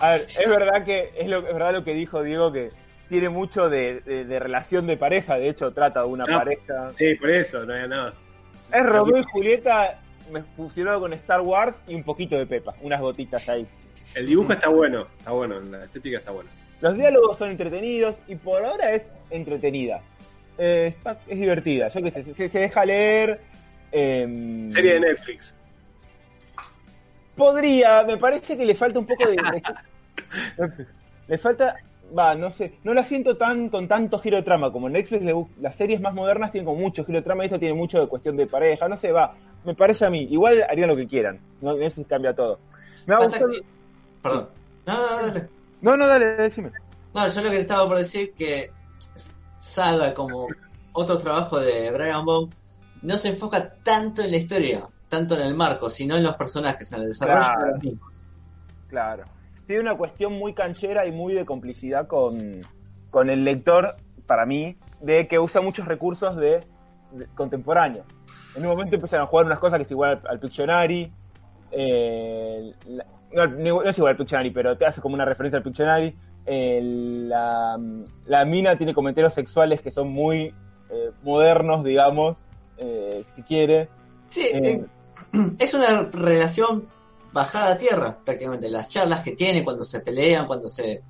[0.00, 2.70] A ver, es verdad que es, lo, es verdad lo que dijo Diego que
[3.08, 6.38] tiene mucho de, de- de relación de pareja, de hecho trata de una No.
[6.38, 6.90] pareja.
[6.96, 8.12] Sí, por eso, no hay nada.
[8.72, 13.00] Es Romeo y Julieta me fusionado con Star Wars y un poquito de Pepa, unas
[13.00, 13.66] gotitas ahí.
[14.14, 16.50] El dibujo está bueno, está bueno, la estética está buena.
[16.80, 20.00] Los diálogos son entretenidos y por ahora es entretenida.
[20.58, 23.40] Eh, está- es divertida, yo qué sé, se, se deja leer.
[23.92, 25.54] em, Serie de Netflix.
[27.36, 29.36] Podría, me parece que le falta un poco de.
[29.36, 30.86] de-
[31.28, 31.76] le falta.
[32.16, 32.78] Va, no sé.
[32.84, 34.70] No la siento tan con tanto giro de trama.
[34.72, 37.46] Como en Netflix, le las series más modernas tienen como mucho giro de trama y
[37.46, 38.88] esto tiene mucho de cuestión de pareja.
[38.88, 39.34] No sé, va.
[39.64, 40.22] Me parece a mí.
[40.30, 41.40] Igual harían lo que quieran.
[41.60, 42.60] No, Netflix cambia todo.
[43.06, 43.50] Me ha Pasa gustado.
[43.50, 43.62] que-
[44.22, 44.48] Perdón.
[44.86, 45.48] No, no, no, dale.
[45.82, 46.70] No, no, dale, decime.
[47.12, 48.70] No, yo lo que estaba por decir que
[49.58, 50.46] Saga, como
[50.92, 52.52] otro trabajo de Brian Bond,
[53.02, 56.92] no se enfoca tanto en la historia, tanto en el marco, sino en los personajes,
[56.92, 57.64] en el desarrollo Claro.
[57.66, 58.22] de los mismos.
[58.88, 59.24] Claro.
[59.66, 62.62] Tiene una cuestión muy canchera y muy de complicidad con,
[63.10, 66.60] con el lector, para mí, de que usa muchos recursos de,
[67.12, 68.06] de- contemporáneos.
[68.54, 71.10] En un momento empiezan a jugar unas cosas que es igual al, al Pictionary.
[71.72, 75.62] eh, la- no, no es igual al Pictionary, pero te hace como una referencia al
[75.64, 76.14] Pictionary.
[76.46, 76.80] eh,
[77.28, 77.76] la,
[78.26, 80.54] la mina tiene comentarios sexuales que son muy
[80.90, 82.44] eh, modernos, digamos,
[83.34, 83.88] si quiere.
[84.28, 84.48] Sí,
[85.58, 86.86] es una relación
[87.32, 88.68] bajada a tierra, prácticamente.
[88.70, 91.02] Las charlas que tiene cuando se pelean, cuando se.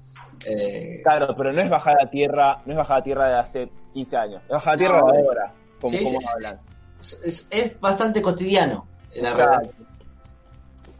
[0.46, 3.70] eh, Claro, pero no es bajada a tierra, no es bajada a tierra de hace
[3.94, 5.12] 15 años, es bajada a tierra No.
[5.12, 6.60] de ahora, como, Sí, como sí, hablan.
[7.00, 8.86] es, es bastante cotidiano.
[9.14, 9.70] La relación.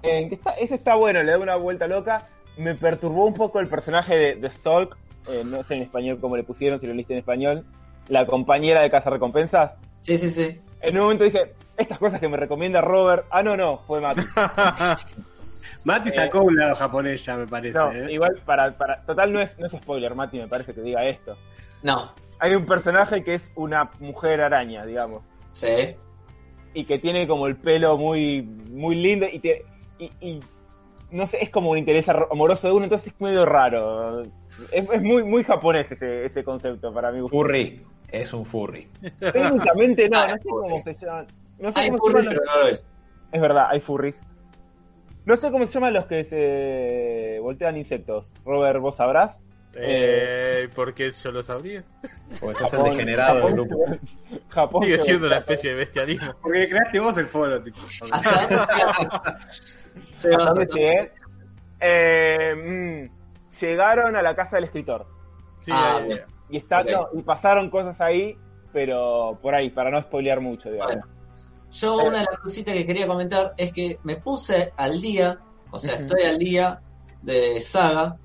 [0.02, 2.28] Eh, está- ese está bueno, le da una vuelta loca.
[2.56, 4.96] Me perturbó un poco el personaje de, de Stalk,
[5.28, 7.64] eh, no sé en español cómo le pusieron, si lo leíste en español,
[8.08, 9.74] la compañera de Casa Recompensas.
[10.02, 10.60] Sí, sí, sí.
[10.80, 14.22] En un momento dije, estas cosas que me recomienda Robert, ah, no, no, fue Mati.
[15.84, 17.78] Mati Eh, sacó un lado japonés ya, me parece.
[17.78, 18.12] No, ¿eh?
[18.12, 21.36] igual, para, para, total no es, no es spoiler, Mati, me parece que diga esto.
[21.82, 25.22] No, Hay un personaje que es una mujer araña, digamos.
[25.52, 25.94] sí.
[26.74, 29.64] y que tiene como el pelo muy muy lindo y te
[29.98, 30.40] y, y
[31.10, 34.22] no sé es como un interés amoroso de uno entonces es medio raro
[34.72, 37.82] es, es muy muy japonés ese, ese concepto para mí Furry.
[38.10, 38.88] Es un furry.
[39.18, 41.26] técnicamente no no sé cómo se llaman
[41.58, 42.88] no sé Hay cómo se furry, llaman pero los- no lo es.
[43.32, 44.22] es verdad hay furries
[45.24, 49.38] no sé cómo se llaman los que se voltean insectos Robert vos sabrás
[49.78, 51.84] Eh, porque yo lo sabría.
[52.40, 53.84] Porque sos el degenerado del Japón- grupo.
[54.48, 56.32] Japón Sigue siendo una especie de bestialismo.
[56.40, 57.78] Porque creaste vos el foro, tipo.
[58.10, 59.38] Hasta
[60.14, 61.12] Se ¿Hasta va dónde llegué?
[61.80, 62.54] Eh,
[63.10, 65.06] mm, llegaron a la casa del escritor
[65.58, 66.20] Sí, Ah, eh, bien.
[66.48, 68.38] Y está, no, y pasaron cosas ahí,
[68.72, 70.96] pero por ahí, para no spoilear mucho, digamos.
[70.96, 71.15] Bueno.
[71.72, 75.38] Yo una de las cositas que quería comentar es que me puse al día,
[75.70, 76.81] o sea, estoy al día
[77.22, 78.16] de Saga,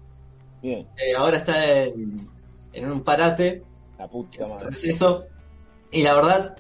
[0.62, 2.30] Bien, eh, ahora está en,
[2.74, 3.64] en un parate,
[3.98, 4.68] la puta madre.
[4.68, 5.26] proceso,
[5.92, 6.56] y la verdad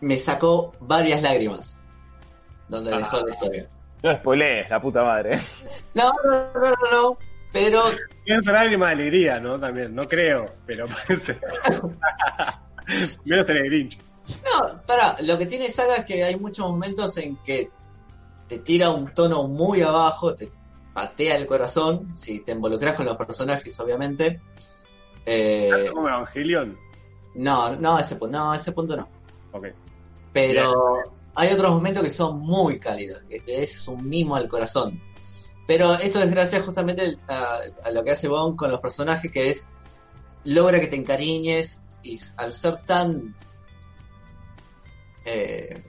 [0.00, 1.78] me sacó varias lágrimas
[2.68, 3.68] donde dejó la historia.
[4.02, 5.38] No spoilees, la puta madre.
[5.94, 7.18] No, no, no, no, no,
[7.52, 7.82] pero
[8.26, 9.58] Menos lágrima de alegría, ¿no?
[9.58, 11.38] También, no creo, pero parece.
[13.24, 13.98] Menos en el Grinch.
[14.44, 17.70] No, para, lo que tiene Saga es que hay muchos momentos en que
[18.48, 20.50] te tira un tono muy abajo, te,
[20.92, 24.40] patea el corazón, si te involucras con los personajes, obviamente.
[25.24, 26.76] Eh, como Evangelion.
[27.34, 29.08] no, no, ese, no, ese punto no.
[29.52, 29.66] Ok.
[30.32, 30.72] Pero
[31.34, 35.00] hay otros momentos que son muy cálidos, que te es un mimo al corazón.
[35.66, 39.50] Pero esto es gracias justamente a, a lo que hace Bond con los personajes, que
[39.50, 39.66] es
[40.44, 43.36] logra que te encariñes y al ser tan
[45.24, 45.82] eh,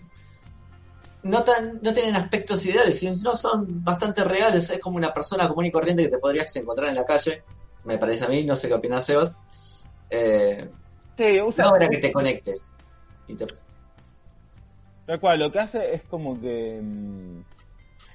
[1.23, 4.69] no tan no tienen aspectos ideales, sino son bastante reales.
[4.69, 7.43] Es como una persona común y corriente que te podrías encontrar en la calle.
[7.85, 9.35] Me parece a mí, no sé qué opinas, Sebas.
[10.09, 10.69] Eh,
[11.17, 12.65] Sí, usa, logra que te conectes.
[13.27, 13.45] Y te-
[15.05, 17.41] Tal cual, lo que hace es como que mm,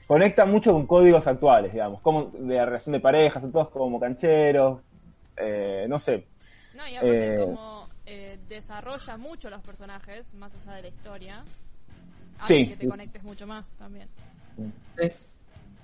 [0.06, 4.80] conecta mucho con códigos actuales, digamos, como de la relación de parejas, todos como cancheros,
[5.36, 6.26] eh, no sé.
[6.74, 7.36] No, y aparte Eh.
[7.38, 7.77] como
[8.48, 11.44] desarrolla mucho los personajes, más allá de la historia,
[12.44, 12.62] Sí.
[12.62, 14.08] hace que te conectes mucho más también.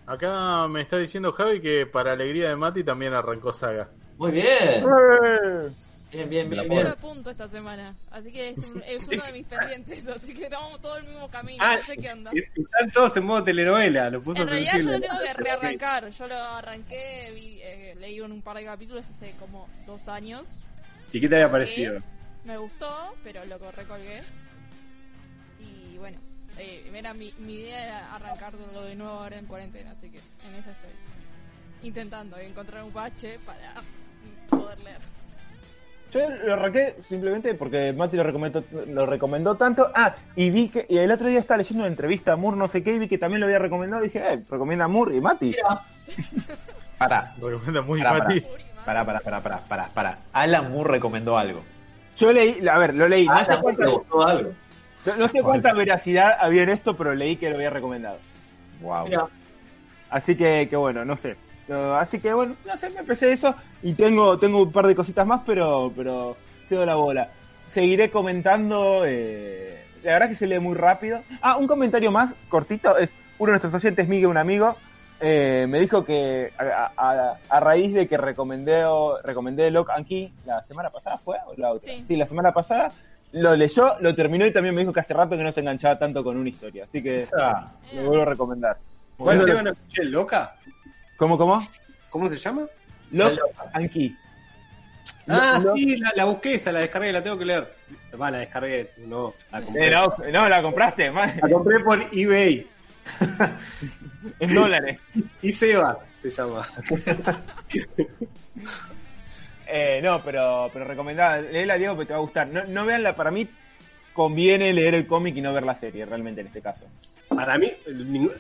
[0.07, 3.89] Acá me está diciendo Javi que para alegría de Mati también arrancó Saga.
[4.19, 4.45] Muy bien.
[6.13, 6.87] Bien, bien, bien, bien.
[6.87, 10.45] a punto esta semana, así que es, un- es uno de mis pendientes, así que
[10.45, 12.31] estamos todo el mismo camino, Ah, no sé qué onda.
[12.33, 14.99] Están todos en modo telenovela, lo puso En realidad yo sensible.
[14.99, 19.33] lo tengo que rearrancar, yo lo arranqué, vi, eh, leí un par de capítulos hace
[19.41, 20.47] como dos años,
[21.13, 22.01] ¿Y qué te había parecido?
[22.45, 24.23] Me gustó, pero lo recolgué.
[25.61, 26.19] Y bueno,
[26.59, 30.55] eh, era mi, mi idea era arrancarlo de nuevo ahora en cuarentena, así que en
[30.55, 30.91] esa estoy.
[31.83, 33.75] Intentando encontrar un bache para
[34.49, 35.01] poder leer.
[36.13, 39.91] Yo lo arranqué simplemente porque Mati lo recomendó, lo recomendó tanto.
[39.95, 42.69] Ah, y vi que y el otro día estaba leyendo una entrevista a Moore, no
[42.69, 44.05] sé qué, y vi que también lo había recomendado.
[44.05, 45.47] Y dije, eh, recomienda a Moore y Mati.
[45.47, 45.83] Mira,
[46.99, 48.41] Pará, Recomienda muy Pará, Mati.
[48.85, 50.19] pará, pará, pará, pará, pará, pará.
[50.33, 51.65] Alan Moore recomendó algo.
[52.17, 53.27] Yo leí, a ver, lo leí.
[53.27, 54.53] No ah, sé ya te cuánta, gustó algo.
[55.07, 58.19] no- no sé cuánta veracidad había en esto, pero leí que lo había recomendado.
[58.81, 59.05] Wow.
[59.07, 59.27] Mira,
[60.11, 61.37] Así que, que bueno, no sé.
[61.67, 64.95] No, así que bueno, no sé, me empecé eso y tengo, tengo un par de
[64.95, 67.31] cositas más, pero, pero cedo la bola.
[67.73, 71.23] Seguiré comentando, eh, la verdad que se lee muy rápido.
[71.41, 74.77] Ah, un comentario más cortito, es uno de nuestros oyentes, Miguel, un amigo,
[75.27, 80.07] eh, me dijo que a, a- a raíz de que recomendé, o- recomendé Lock and
[80.07, 81.37] Key la semana pasada, ¿fue?
[81.47, 81.91] ¿O la otra?
[82.07, 82.17] Sí.
[82.17, 82.93] la semana pasada,
[83.33, 85.99] lo leyó, lo terminó y también me dijo que hace rato que no se enganchaba
[85.99, 88.77] tanto con una historia, así que Ah, lo vuelvo a recomendar.
[89.17, 90.05] ¿Cuál Bueno, se iban a escuchar?
[90.07, 90.55] ¿Loca?
[91.17, 91.67] ¿Cómo, cómo?
[92.11, 92.67] ¿Cómo se llama?
[93.11, 93.39] Lock
[93.73, 94.15] and Key.
[95.27, 97.73] Ah, Lo- sí, la, la busqué esa, la descargué, la tengo que leer.
[98.21, 99.87] Va, la descargué, no, la compré.
[99.87, 102.67] Eh, no, no, la compraste, man, La compré por eBay.
[104.41, 104.99] en dólares.
[105.43, 106.67] Y Sebas se llama.
[109.67, 112.47] Eh, no, pero, pero recomendada, léela Diego porque te va a gustar.
[112.49, 113.49] No, no veanla, para mí
[114.13, 116.85] conviene leer el cómic y no ver la serie, realmente en este caso.
[117.29, 117.73] Para mí,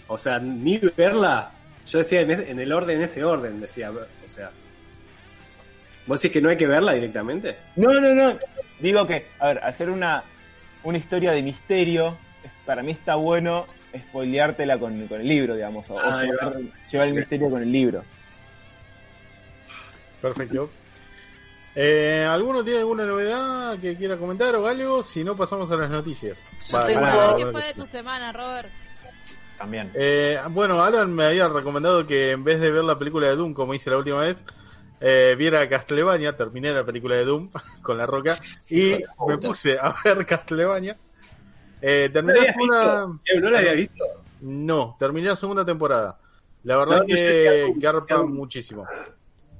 [0.07, 1.50] o sea, ni verla,
[1.87, 4.50] yo decía en, ese- en el orden, en ese orden, decía, o sea.
[6.07, 7.57] ¿Vos decís que no hay que verla directamente?
[7.77, 8.38] No, no, no.
[8.79, 10.22] Digo que, a ver, hacer una,
[10.83, 12.18] una historia de misterio,
[12.66, 13.66] para mí está bueno
[13.98, 16.57] spoileártela con, con el libro, digamos, o, Ah, llevar,
[16.90, 18.02] llevar el misterio con el libro.
[20.20, 20.70] Perfecto.
[21.76, 25.02] Eh, ¿Alguno tiene alguna novedad que quiera comentar o algo?
[25.02, 26.42] Si no, pasamos a las noticias.
[26.68, 28.68] Yo Va, tengo- va, A ver va, ¿Qué fue de tu semana, Robert?
[29.59, 29.90] también.
[29.94, 33.54] Eh, bueno, Alan me había recomendado que en vez de ver la película de Doom,
[33.54, 34.42] como hice la última vez,
[35.00, 36.37] eh, viera Castlevania.
[36.37, 37.50] Terminé la película de Doom
[37.83, 38.37] con la roca
[38.68, 38.94] y
[39.26, 40.96] me puse a ver Castlevania.
[41.87, 43.07] Eh, ¿No terminé la la segunda.
[43.07, 43.40] visto?
[43.40, 44.05] ¿No la había visto?
[44.40, 46.18] No, terminé la segunda temporada.
[46.62, 48.87] La verdad No, no, que garpa muchísimo.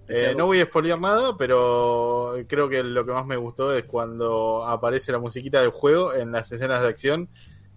[0.09, 3.85] Eh, no voy a spoilear nada, pero creo que lo que más me gustó es
[3.85, 7.29] cuando aparece la musiquita del juego en las escenas de acción.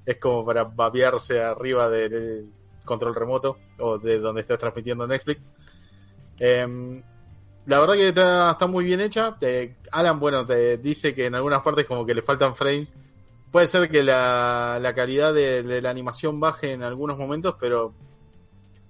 [0.05, 2.45] Es como para babearse arriba del
[2.85, 5.41] control remoto o de donde estás transmitiendo Netflix.
[6.39, 7.03] Em,
[7.65, 9.35] la verdad que está, está muy bien hecha.
[9.41, 12.93] Eh, Alan, bueno, te dice que en algunas partes como que le faltan frames.
[13.51, 17.93] Puede ser que la, la calidad de, de la animación baje en algunos momentos, pero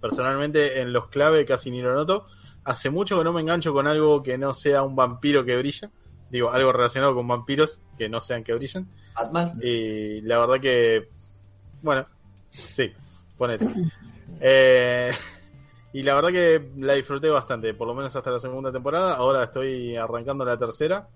[0.02, 2.26] personalmente en los clave casi ni lo noto.
[2.64, 5.90] Hace mucho que no me engancho con algo que no sea un vampiro que brilla.
[6.30, 8.88] Digo, algo relacionado con vampiros que no sean que brillen.
[9.16, 9.60] Batman.
[9.62, 11.10] Y la verdad que,
[11.82, 12.06] bueno,
[12.52, 12.92] sí,
[13.38, 13.68] ponete.
[14.40, 15.10] Eh,
[15.94, 19.16] y la verdad que la disfruté bastante, por lo menos hasta la segunda temporada.
[19.16, 21.08] Ahora estoy arrancando la tercera.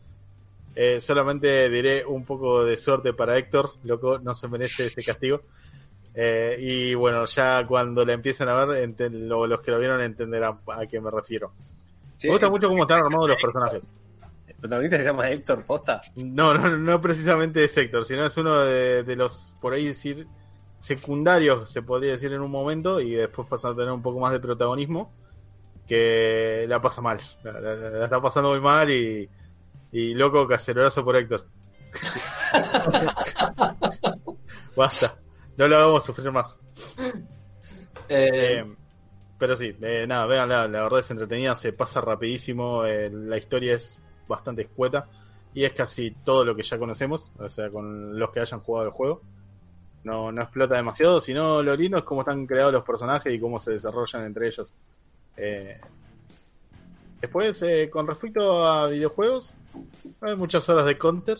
[0.75, 5.41] Eh, solamente diré un poco de suerte para Héctor, loco, no se merece este castigo.
[6.13, 10.01] Eh, y bueno, ya cuando la empiecen a ver, enten- lo- los que lo vieron
[10.01, 11.51] entenderán a qué me refiero.
[12.17, 13.87] Sí, Me gusta mucho cómo están armados los personajes.
[14.47, 16.01] ¿El protagonista se llama Héctor Posta?
[16.15, 20.27] No, no, no precisamente es Héctor, sino es uno de, de los, por ahí decir,
[20.79, 24.31] secundarios, se podría decir en un momento, y después pasan a tener un poco más
[24.33, 25.11] de protagonismo,
[25.87, 27.19] que la pasa mal.
[27.43, 29.29] La- la- la está pasando muy mal y,
[29.91, 31.47] y loco, cacerolazo por Héctor.
[34.75, 35.17] Basta,
[35.57, 36.57] no lo hagamos sufrir más.
[36.97, 37.13] Eh,
[38.07, 38.75] Eh,
[39.37, 43.37] pero sí, eh, nada, vean, la, la verdad es entretenida, se pasa rapidísimo, eh, la
[43.37, 45.09] historia es bastante escueta
[45.53, 48.87] y es casi todo lo que ya conocemos, o sea, con los que hayan jugado
[48.87, 49.21] el juego.
[50.03, 53.59] No, no explota demasiado, sino lo lindo es cómo están creados los personajes y cómo
[53.59, 54.73] se desarrollan entre ellos.
[57.21, 59.53] Después, eh, con respecto a videojuegos,
[60.21, 61.37] hay muchas horas de Counter.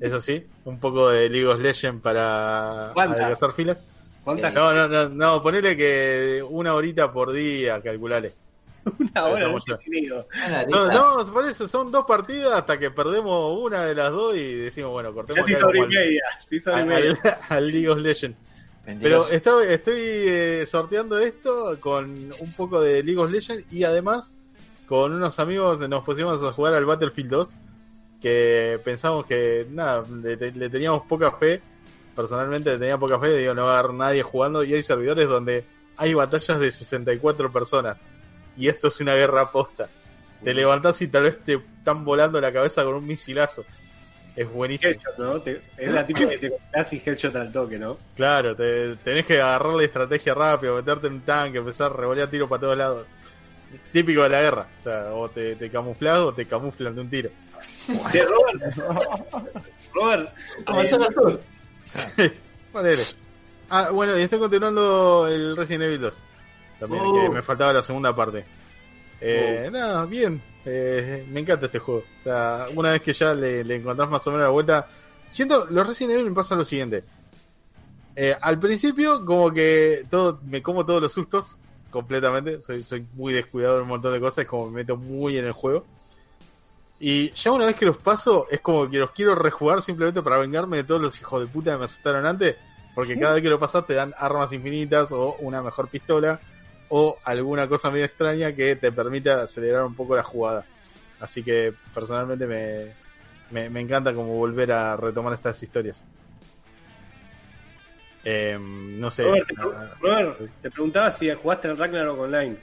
[0.00, 3.78] Eso sí, un poco de League of Legends para adelgazar filas.
[4.22, 4.52] ¿Cuántas?
[4.54, 8.34] No, no, no, no, ponele que una horita por día, calculale.
[8.98, 9.78] Una hora no ya.
[10.68, 10.88] No,
[11.22, 14.90] no, por eso son dos partidas hasta que perdemos una de las dos y decimos,
[14.90, 16.22] bueno, Ya cortemos se hizo acá hora y como al- media.
[16.46, 17.18] Se hizo hora y al, media.
[17.22, 18.38] al- al League of Legends.
[19.00, 24.32] Pero estoy, estoy eh, sorteando esto con un poco de League of Legends y además
[24.90, 27.48] con unos amigos nos pusimos a jugar al Battlefield 2
[28.20, 31.62] que pensamos que nada, le, le teníamos poca fe.
[32.16, 35.28] Personalmente le tenía poca fe, digo, no va a haber nadie jugando y hay servidores
[35.28, 35.64] donde
[35.96, 37.98] hay batallas de 64 personas
[38.56, 39.88] y esto es una guerra posta.
[40.42, 43.64] Te levantás y tal vez te están volando la cabeza con un misilazo.
[44.34, 44.90] Es buenísimo.
[44.90, 45.40] Headshot, ¿no?
[45.40, 47.96] Te- es la típica que te y headshot al toque, ¿no?
[48.16, 52.48] Claro, te, tenés que agarrarle estrategia rápido, meterte en un tanque, empezar a revolear tiro
[52.48, 53.06] para todos lados.
[53.92, 54.66] Típico de la guerra.
[54.78, 57.30] O sea, o te, te camuflas o te camuflan de un tiro.
[58.10, 58.76] Che, Robert.
[59.94, 60.30] Robert,
[60.88, 61.40] zona sur.
[62.72, 63.02] Ponele.
[63.68, 66.14] Ah, bueno, y estoy continuando el Resident Evil 2.
[66.80, 67.22] También, Oh.
[67.22, 68.44] que me faltaba la segunda parte.
[69.20, 70.42] Eh, Nada, bien.
[70.64, 72.00] Eh, me encanta este juego.
[72.20, 74.88] O sea, una vez que ya le, le encontrás más o menos la vuelta.
[75.28, 77.04] Siento, los Resident Evil me pasa lo siguiente.
[78.16, 81.56] Eh, al principio, como que todo, me como todos los sustos
[81.90, 82.60] completamente.
[82.60, 85.52] Soy, soy muy descuidado en un montón de cosas, como me meto muy en el
[85.52, 85.84] juego.
[86.98, 90.38] Y ya una vez que los paso, es como que los quiero rejugar simplemente para
[90.38, 92.56] vengarme de todos los hijos de puta que me asustaron antes.
[92.94, 96.40] Porque cada vez que lo pasas te dan armas infinitas o una mejor pistola
[96.90, 100.66] o alguna cosa medio extraña que te permite acelerar un poco la jugada.
[101.20, 102.94] Así que personalmente me,
[103.50, 106.04] me, me encanta como volver a retomar estas historias.
[108.24, 109.24] Eh, no sé.
[109.24, 109.54] Robert, te,
[110.00, 112.56] Robert, te preguntaba si jugaste el Ragnarok Online.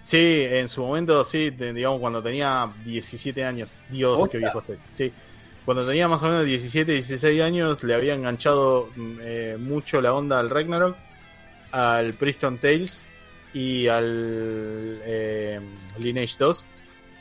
[0.00, 3.80] Sí, en su momento, sí, digamos cuando tenía 17 años.
[3.88, 4.32] Dios, ¿Posta?
[4.32, 4.78] qué viejo estoy.
[4.94, 5.12] Sí.
[5.64, 10.12] Cuando tenía más o menos 17, 16 años, le había enganchado mm, eh, mucho la
[10.12, 10.96] onda al Ragnarok,
[11.70, 13.06] al Priston Tales
[13.54, 15.60] y al eh,
[15.98, 16.66] Lineage 2,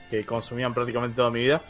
[0.10, 1.62] que consumían prácticamente toda mi vida.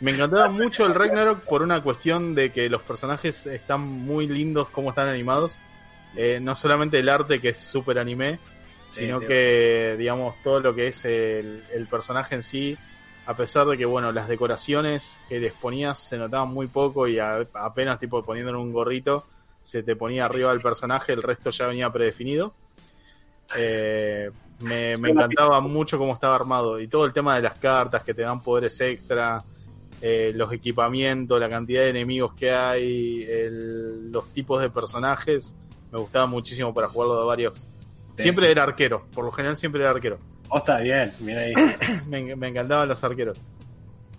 [0.00, 4.68] Me encantaba mucho el Ragnarok por una cuestión de que los personajes están muy lindos
[4.70, 5.58] como están animados.
[6.16, 8.38] Eh, no solamente el arte que es súper anime,
[8.86, 9.26] Sí, sino sí.
[9.26, 12.78] que, digamos, todo lo que es el, el personaje en sí,
[13.26, 17.18] a pesar de que, bueno, las decoraciones que les ponías se notaban muy poco y
[17.18, 19.26] a- apenas, tipo, poniéndole un gorrito,
[19.62, 22.54] se te ponía arriba el personaje, el resto ya venía predefinido.
[23.56, 24.30] Eh,
[24.60, 28.14] me, me encantaba mucho cómo estaba armado y todo el tema de las cartas que
[28.14, 29.42] te dan poderes extra,
[30.00, 35.54] eh, los equipamientos, la cantidad de enemigos que hay, el- los tipos de personajes,
[35.92, 37.62] me gustaba muchísimo para jugarlo de varios.
[38.16, 38.52] Siempre sí.
[38.52, 40.18] era arquero, por lo general siempre era arquero.
[40.50, 41.52] Oh, está bien, bien ahí.
[42.08, 43.38] Me, me encantaban los arqueros.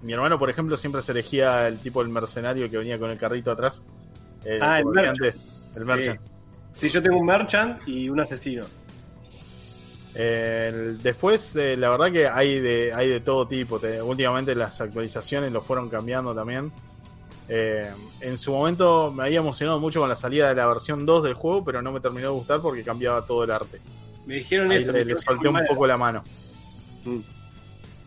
[0.01, 3.17] Mi hermano, por ejemplo, siempre se elegía el tipo del mercenario que venía con el
[3.17, 3.83] carrito atrás.
[4.45, 5.33] El Ah, el comerciante,
[5.75, 6.21] el merchant.
[6.71, 8.63] Sí, yo tengo un merchant y un asesino.
[10.13, 13.79] Después, eh, la verdad que hay de, hay de todo tipo.
[13.79, 16.71] Te- últimamente las actualizaciones lo fueron cambiando también.
[17.47, 17.89] Eh,
[18.21, 21.33] en su momento me había emocionado mucho con la salida de la versión 2 del
[21.33, 23.79] juego, pero no me terminó de gustar porque cambiaba todo el arte.
[24.25, 24.91] Me dijeron Ahí eso.
[24.91, 25.65] le, me le solté un mal.
[25.67, 26.23] poco la mano.
[27.05, 27.19] Mm.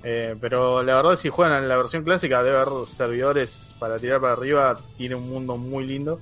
[0.05, 4.21] Eh, pero la verdad, si juegan en la versión clásica, debe haber servidores para tirar
[4.21, 4.77] para arriba.
[4.97, 6.21] Tiene un mundo muy lindo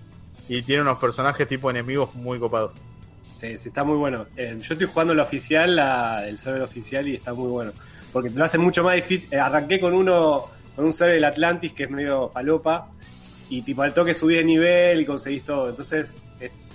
[0.49, 2.73] y tiene unos personajes tipo enemigos muy copados.
[3.41, 4.27] Sí, sí, está muy bueno.
[4.37, 7.73] Eh, yo estoy jugando la oficial, la, el server oficial, y está muy bueno.
[8.13, 9.33] Porque te lo hace mucho más difícil.
[9.33, 10.45] Eh, arranqué con uno,
[10.77, 12.91] con un server del Atlantis que es medio falopa,
[13.49, 15.71] y tipo al toque subí de nivel y conseguís todo.
[15.71, 16.13] Entonces,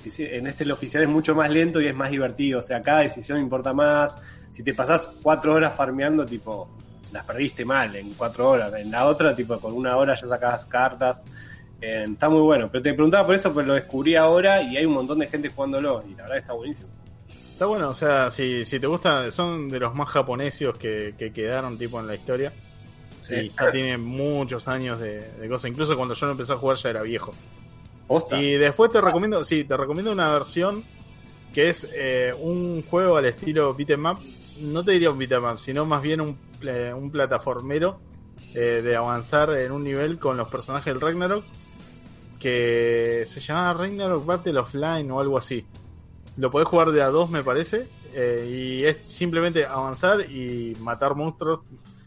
[0.04, 2.60] en este el oficial es mucho más lento y es más divertido.
[2.60, 4.18] O sea, cada decisión importa más.
[4.52, 6.68] Si te pasás cuatro horas farmeando, tipo,
[7.12, 8.74] las perdiste mal en cuatro horas.
[8.74, 11.22] En la otra, tipo, con una hora ya sacabas cartas.
[11.82, 12.70] Eh, está muy bueno.
[12.72, 15.50] Pero te preguntaba por eso, pues lo descubrí ahora y hay un montón de gente
[15.50, 16.04] jugándolo.
[16.08, 16.90] Y la verdad está buenísimo.
[17.52, 21.32] Está bueno, o sea, si, si te gusta, son de los más japonesios que, que
[21.32, 22.52] quedaron tipo en la historia.
[23.22, 23.36] Sí.
[23.36, 25.72] Y ya tiene muchos años de, de cosas.
[25.72, 27.34] Incluso cuando yo lo empecé a jugar ya era viejo.
[28.38, 30.84] Y después te recomiendo, sí, te recomiendo una versión
[31.54, 34.20] que es eh, un juego al estilo beat'em up.
[34.60, 38.00] No te diría un beat'em up, sino más bien un, eh, un plataformero
[38.54, 41.46] eh, de avanzar en un nivel con los personajes del Ragnarok
[42.46, 45.66] que se llama Ragnarok Battle Offline o algo así.
[46.38, 51.16] Lo podés jugar de a dos, me parece, eh, y es simplemente avanzar y matar
[51.16, 51.62] monstruos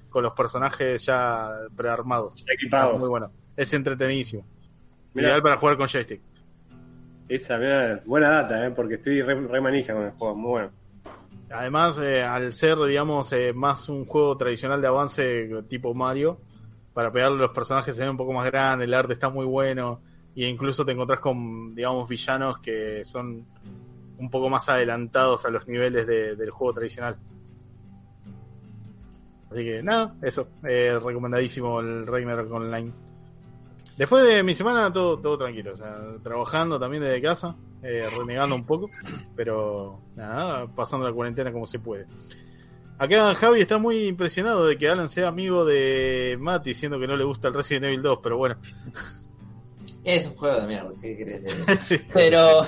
[0.08, 2.44] con los personajes ya prearmados.
[2.48, 3.00] Equipados.
[3.00, 3.32] Muy bueno.
[3.56, 4.46] Es entretenidísimo.
[5.12, 5.30] Mirá.
[5.30, 6.20] Ideal para jugar con joystick.
[7.28, 8.70] Esa, mirá, buena data, ¿eh?
[8.70, 10.70] porque estoy re, re manija con el juego, muy bueno.
[11.50, 16.38] Además, eh, al ser, digamos, eh, más un juego tradicional de avance tipo Mario,
[16.94, 19.46] para pegarle a los personajes se ven un poco más grandes, el arte está muy
[19.46, 20.00] bueno,
[20.38, 23.44] y incluso te encontrás con, digamos, villanos que son
[24.18, 27.16] un poco más adelantados a los niveles de- del juego tradicional.
[29.50, 32.92] Así que nada, eso, eh, recomendadísimo el Ragnarok Online.
[33.96, 38.54] Después de mi semana todo, todo tranquilo, o sea, trabajando también desde casa, eh, renegando
[38.54, 38.90] un poco,
[39.34, 42.06] pero nada, pasando la cuarentena como se puede.
[42.98, 47.16] Acá Javi está muy impresionado de que Alan sea amigo de Mati, diciendo que no
[47.16, 48.56] le gusta el Resident Evil 2, pero bueno.
[50.04, 52.06] Es un juego de mierda, ¿qué querés decir?
[52.12, 52.66] Pero,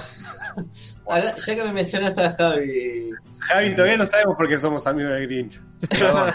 [1.07, 3.11] ahora, ya que me mencionas a Javi,
[3.41, 5.61] Javi, todavía no sabemos por qué somos amigos de Grinch.
[5.89, 6.31] Perdón,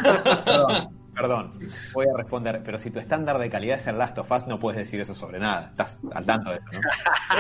[0.46, 1.54] perdón, perdón.
[1.94, 4.60] Voy a responder, pero si tu estándar de calidad es el Last of Us, no
[4.60, 5.68] puedes decir eso sobre nada.
[5.70, 6.82] Estás al tanto de eso, ¿no?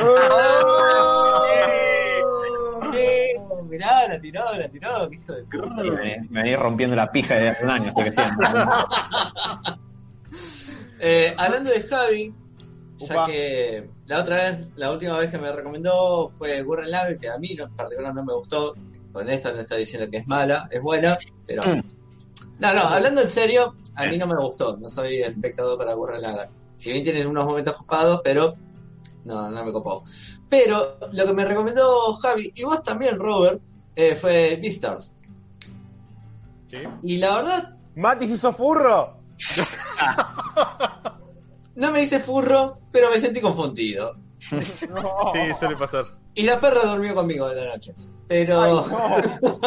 [0.08, 1.44] Oh,
[3.64, 5.84] mirá, la tiró, la tiró, qué hijo de puta.
[5.84, 8.44] Me, me venís rompiendo la pija desde hace un año, estoy creciendo.
[11.00, 12.34] Eh, hablando de Javi,
[12.98, 13.26] ya Upa.
[13.26, 17.38] que la otra vez, la última vez que me recomendó fue Gurren Lagann, que a
[17.38, 18.74] mí no, en particular no me gustó.
[19.12, 21.64] Con esto no está diciendo que es mala, es buena, pero.
[21.64, 21.82] Mm.
[22.60, 24.78] No, no, hablando en serio, a mí no me gustó.
[24.78, 26.50] No soy el espectador para Gurren Lagann.
[26.78, 28.56] Si bien tiene unos momentos copados, pero.
[29.24, 30.04] No, no me copó.
[30.50, 33.62] Pero lo que me recomendó Javi, y vos también, Robert,
[33.96, 35.16] eh, fue Beastars.
[36.70, 36.78] Sí.
[37.04, 39.18] Y la verdad, Mati hizo furro.
[41.76, 44.18] no me hice furro, pero me sentí confundido.
[44.90, 45.32] No.
[45.34, 46.06] Sí, suele pasar.
[46.36, 47.94] Y la perra durmió conmigo en la noche.
[48.28, 48.74] Pero, Ay,
[49.42, 49.64] no.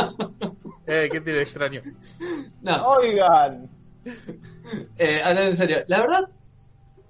[0.87, 1.83] Eh, ¿Qué tiene extraño?
[2.63, 3.69] no, Oigan.
[4.97, 6.29] eh, hablando en serio, la verdad,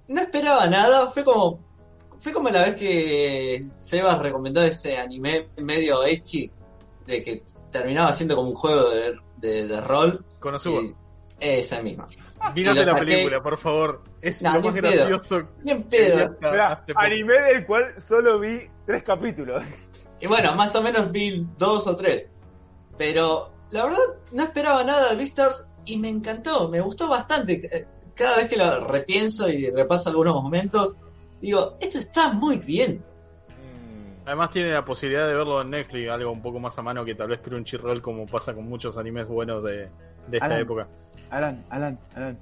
[0.08, 1.10] no esperaba nada.
[1.10, 1.60] Fue como,
[2.18, 6.50] fue como la vez que Sebas recomendó ese anime medio ecchi,
[7.06, 10.24] de que terminaba siendo como un juego de, de, de rol.
[10.40, 10.82] Konosuba.
[10.82, 10.94] Y-
[11.40, 12.06] esa misma.
[12.54, 14.02] Mírate la saqué- película, por favor.
[14.20, 14.90] Es No, lo más pedo.
[14.92, 16.36] gracioso Bien pedo.
[16.96, 19.62] anime del cual solo vi tres capítulos.
[20.20, 22.26] Y bueno, más o menos vi dos o tres.
[22.96, 23.98] Pero la verdad
[24.32, 27.86] no esperaba nada de Beastars y me encantó, me gustó bastante.
[28.14, 30.96] Cada vez que lo repienso y repaso algunos momentos,
[31.40, 33.04] digo, esto está muy bien.
[34.26, 37.14] Además tiene la posibilidad de verlo en Netflix, algo un poco más a mano que
[37.14, 39.88] tal vez Crunchyroll, como pasa con muchos animes buenos de,
[40.30, 40.60] de esta Alan.
[40.60, 40.88] época.
[41.30, 42.38] Alan, Alan, Alan.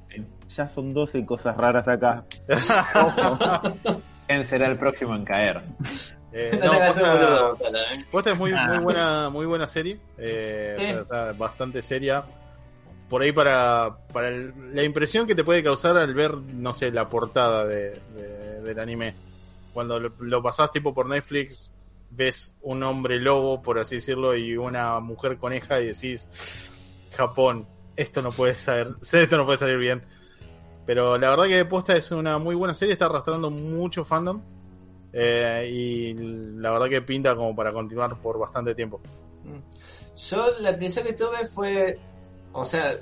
[0.54, 2.24] Ya son 12 cosas raras acá.
[4.26, 5.62] ¿Quién será el próximo en caer?
[6.32, 8.04] Eh, No posta- boludo, ¿eh?
[8.10, 8.66] posta es muy, Ah.
[8.68, 9.98] muy buena, muy buena serie.
[10.18, 10.84] Eh, Sí.
[10.86, 12.24] está bastante seria.
[13.08, 16.90] Por ahí para, para el- la impresión que te puede causar al ver, no sé,
[16.90, 19.14] la portada de, de- del anime.
[19.72, 21.70] Cuando lo, lo pasás tipo por Netflix,
[22.10, 26.28] ves un hombre lobo, por así decirlo, y una mujer coneja y decís,
[27.16, 27.66] Japón,
[27.96, 30.02] esto no puede ser, esto no puede salir bien.
[30.86, 34.40] Pero la verdad que posta es una muy buena serie, está arrastrando mucho fandom.
[35.12, 39.00] eh, y la verdad que pinta como para continuar por bastante tiempo.
[40.16, 41.98] Yo la impresión que tuve fue,
[42.52, 42.94] o sea,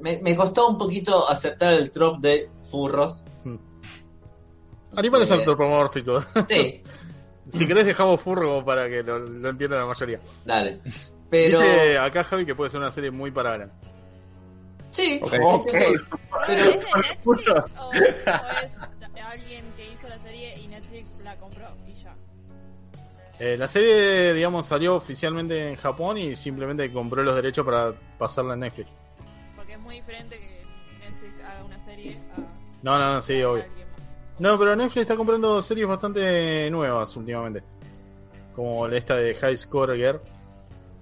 [0.00, 3.24] me, me costó un poquito aceptar el trop de furros.
[4.96, 5.34] Animales Eh.
[5.34, 6.26] antropomórficos.
[6.48, 6.82] Sí,
[7.58, 10.20] si querés dejamos furro para que lo, lo entienda la mayoría.
[10.44, 10.80] dale.
[11.30, 13.72] Pero Dice acá Javi que puede ser una serie muy para Alan.
[14.90, 15.32] Sí, Ok.
[15.32, 15.68] sí, Ok.
[15.70, 15.84] sí.
[16.48, 18.72] ¿Es de Netflix o, o es
[19.30, 22.14] alguien que hizo la serie y Netflix la compró y ya?
[23.38, 28.54] Eh, la serie, digamos, salió oficialmente en Japón y simplemente compró los derechos para pasarla
[28.54, 28.90] en Netflix.
[29.56, 30.62] Porque es muy diferente que
[30.98, 32.40] Netflix haga una serie a,
[32.82, 33.64] No, no, no, sí, obvio.
[34.38, 37.62] No, pero Netflix está comprando series bastante nuevas últimamente.
[38.54, 40.20] Como esta de High Score Girl,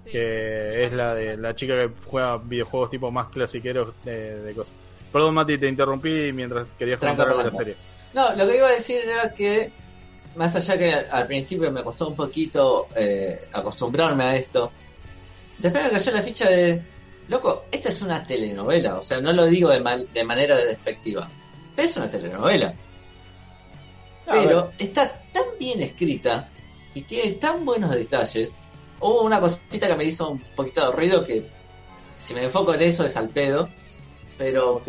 [0.09, 0.13] Sí.
[0.13, 4.73] que es la de la chica que juega videojuegos tipo más clasiqueros de, de cosas.
[5.11, 7.75] Perdón, Mati, te interrumpí mientras querías Tranca, comentar algo de la serie.
[8.13, 9.71] No, lo que iba a decir era que,
[10.35, 14.71] más allá que al, al principio me costó un poquito eh, acostumbrarme a esto,
[15.57, 16.81] después me cayó la ficha de,
[17.27, 21.29] loco, esta es una telenovela, o sea, no lo digo de, man- de manera despectiva,
[21.75, 22.73] pero es una telenovela.
[24.25, 26.49] pero está tan bien escrita
[26.93, 28.55] y tiene tan buenos detalles.
[29.01, 31.47] Hubo una cosita que me hizo un poquito de ruido que
[32.17, 33.69] si me enfoco en eso es al pedo,
[34.37, 34.81] pero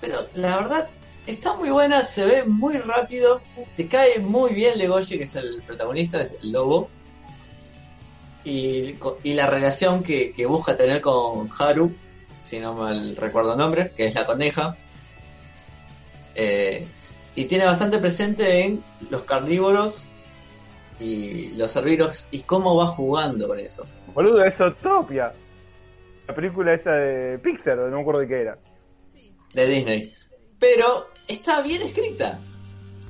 [0.00, 0.88] pero la verdad
[1.26, 3.40] está muy buena, se ve muy rápido,
[3.76, 6.88] te cae muy bien Legoshi, que es el protagonista, es el lobo.
[8.44, 11.94] Y, y la relación que, que busca tener con Haru,
[12.42, 14.76] si no mal recuerdo el nombre, que es la coneja.
[16.34, 16.86] Eh,
[17.34, 20.04] y tiene bastante presente en los carnívoros
[20.98, 23.84] y los herbívoros y cómo va jugando con eso.
[24.14, 25.32] Boludo, es Zootopia.
[26.26, 28.58] La película esa de Pixar, no me acuerdo de qué era.
[29.52, 30.14] de Disney.
[30.58, 32.38] Pero está bien escrita.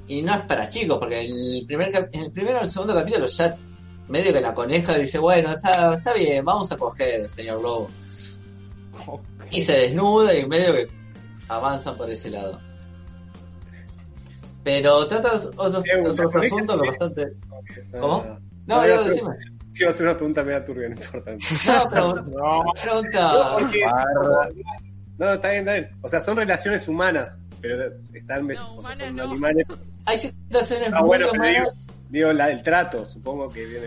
[0.06, 3.26] Y no es para chicos, porque el primer en el primero o el segundo capítulo
[3.26, 3.56] ya
[4.08, 7.88] medio que la coneja dice, bueno, está, está bien, vamos a coger, señor Lobo.
[9.50, 10.88] Y se desnuda y medio que
[11.48, 12.60] avanzan por ese lado.
[14.64, 16.98] Pero trata otros, Eh, otros ¿la asuntos que coneja?
[16.98, 17.32] bastante...
[18.00, 18.38] ¿Cómo?
[18.66, 19.30] No, a yo decime.
[19.74, 21.32] Quiero hacer una pregunta media turbia, no importa.
[21.66, 23.56] No, pero No, pregunta...
[25.18, 25.90] No, está bien, está bien.
[26.02, 29.22] O sea, son relaciones humanas, pero están No, o sea, humanas son no.
[29.24, 29.66] animales.
[30.06, 31.76] Hay situaciones Ah, muy bueno, digo, humanas
[32.08, 33.86] digo la, el trato, supongo que viene.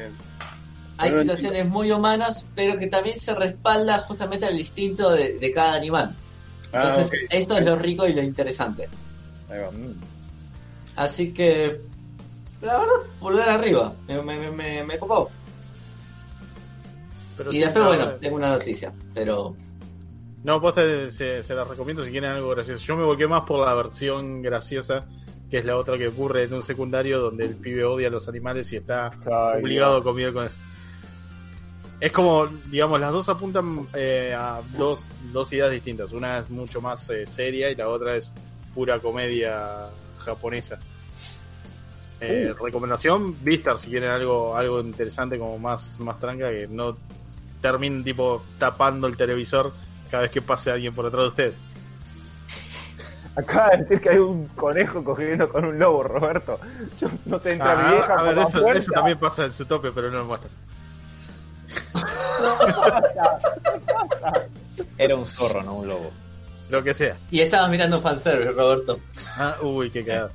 [0.98, 5.76] hay situaciones muy humanas, pero que también se respalda justamente al instinto de, de cada
[5.76, 6.16] animal.
[6.74, 8.88] Ah, Entonces, esto es lo rico y lo interesante.
[9.50, 9.70] Ahí va.
[10.98, 11.80] Así que,
[12.62, 13.94] la verdad, pulgar arriba.
[14.08, 15.30] Me, me, me, me, me copó.
[17.38, 18.92] Pero Y después, no, bueno, tengo una noticia.
[19.14, 19.56] Pero,
[20.44, 20.82] No, posta,
[21.12, 22.84] se, se las recomiendo si quieren algo gracioso.
[22.84, 25.06] Yo me volqué más por la versión graciosa,
[25.52, 28.28] que es la otra que ocurre en un secundario donde el pibe odia a los
[28.28, 30.58] animales y está Ay, obligado a convivir con eso.
[32.00, 36.12] Es como, digamos, las dos apuntan eh, a dos, dos ideas distintas.
[36.12, 38.34] Una es mucho más eh, seria y la otra es
[38.76, 39.88] pura comedia
[40.28, 40.80] japonesa.
[42.20, 46.98] Eh, Recomendación, Vistar, si quieren algo, algo interesante como más, más tranca, que no
[47.62, 49.72] terminen tipo tapando el televisor
[50.10, 51.54] cada vez que pase alguien por detrás de usted.
[53.36, 56.60] Acaba de decir que hay un conejo cogiendo con un lobo, Roberto.
[57.00, 58.72] Yo no sé, entra mi Ah, vieja a ver, puerta.
[58.80, 60.52] eso también pasa en su tope, pero no lo muestran.
[64.98, 66.12] Era un zorro, no un lobo.
[66.70, 67.18] Lo que sea.
[67.32, 69.00] y estabas mirando fanservice, Roberto.
[69.38, 70.32] Ah, uy, qué cagado.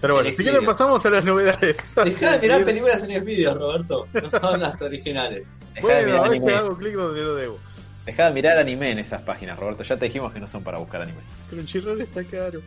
[0.00, 1.76] Pero bueno, En si quieren pasamos a las novedades.
[2.04, 4.06] Deja de mirar películas en Xvideos, Roberto.
[4.12, 5.46] No son las originales.
[5.74, 6.58] Dejá de, Bueno, mirar a veces anime.
[6.58, 7.58] hago clic donde lo debo.
[8.06, 9.82] Dejá de mirar anime en esas páginas, Roberto.
[9.82, 11.20] Ya te dijimos que no son para buscar anime.
[11.50, 12.60] Crunchyroll está caro.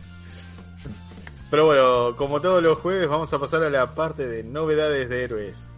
[1.50, 5.22] Pero bueno, como todos los jueves, vamos a pasar a la parte de novedades de
[5.24, 5.68] héroes.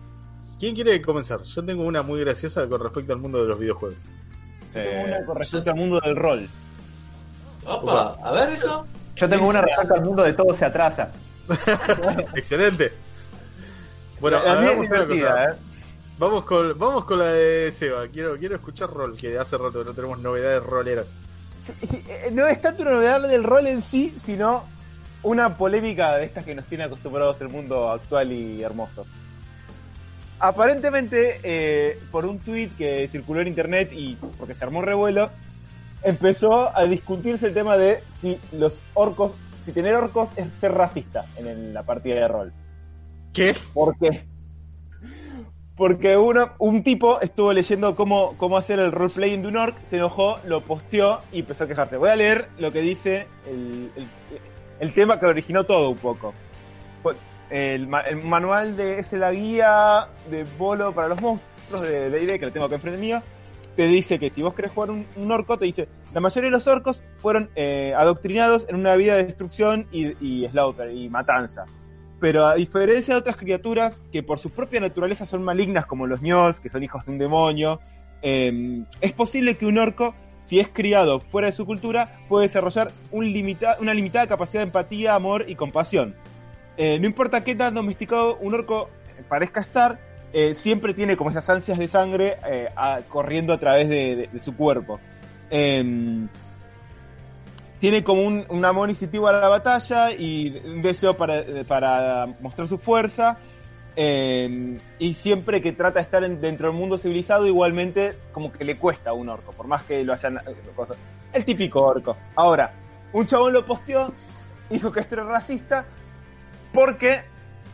[0.58, 1.42] ¿Quién quiere comenzar?
[1.42, 4.00] Yo tengo una muy graciosa con respecto al mundo de los videojuegos.
[4.74, 6.48] Eh, Una con respecto al mundo del rol.
[7.66, 8.86] Opa, a ver eso.
[9.16, 11.10] yo tengo una respecto al mundo de todo se atrasa.
[12.34, 12.92] Excelente.
[14.20, 14.80] Bueno, una cosa.
[14.82, 15.54] divertida, ¿eh?
[16.18, 18.06] Vamos con, vamos con la de Seba.
[18.08, 21.06] Quiero, quiero escuchar rol, que hace rato que no tenemos novedades roleras.
[22.08, 24.64] Eh, No es tanto una novedad del rol en sí, sino
[25.22, 29.04] una polémica de estas que nos tiene acostumbrados el mundo actual y hermoso.
[30.38, 35.30] Aparentemente, eh, por un tweet que circuló en internet y porque se armó un revuelo,
[36.02, 39.32] empezó a discutirse el tema de si los orcos,
[39.64, 42.52] si tener orcos es ser racista en la partida de rol.
[43.32, 43.54] ¿Qué?
[43.74, 44.24] ¿Por qué?
[45.76, 49.96] Porque uno, un tipo estuvo leyendo cómo, cómo hacer el roleplaying de un orc, se
[49.96, 51.98] enojó, lo posteó y empezó a quejarse.
[51.98, 54.08] Voy a leer lo que dice el, el-
[54.78, 56.34] el tema que originó todo un poco.
[57.02, 57.16] Pues,
[57.50, 62.46] El, el manual de es la guía de bolo para los monstruos de D&D que
[62.46, 63.22] lo tengo acá enfrente mío.
[63.76, 66.66] Te dice que si vos querés jugar un, orco, te dice la mayoría de los
[66.66, 71.66] orcos fueron eh, adoctrinados en una vida de destrucción y, y y matanza.
[72.18, 76.22] Pero a diferencia de otras criaturas que por su propia naturaleza son malignas, como los
[76.22, 77.80] Njolls, que son hijos de un demonio,
[78.22, 80.14] eh, es posible que un orco,
[80.44, 85.44] si es criado fuera de su cultura, puede desarrollar una limitada capacidad de empatía, amor
[85.46, 86.14] y compasión.
[86.78, 88.88] Eh, no importa qué tan domesticado un orco
[89.28, 89.98] parezca estar,
[90.32, 92.68] eh, siempre tiene como esas ansias de sangre eh,
[93.08, 95.00] corriendo a través de, su cuerpo.
[95.50, 96.28] Em,
[97.80, 102.78] tiene como un, amor instintivo a la batalla y un deseo para, para mostrar su
[102.78, 103.38] fuerza.
[103.98, 108.64] eh, y siempre que trata de estar en- dentro del mundo civilizado, igualmente como que
[108.64, 110.36] le cuesta a un orco, por más que lo hayan.
[110.38, 110.54] eh.
[111.32, 112.16] El típico orco.
[112.34, 112.72] Ahora,
[113.12, 114.12] un chabón lo posteó,
[114.68, 115.86] dijo que esto era racista,
[116.72, 117.22] porque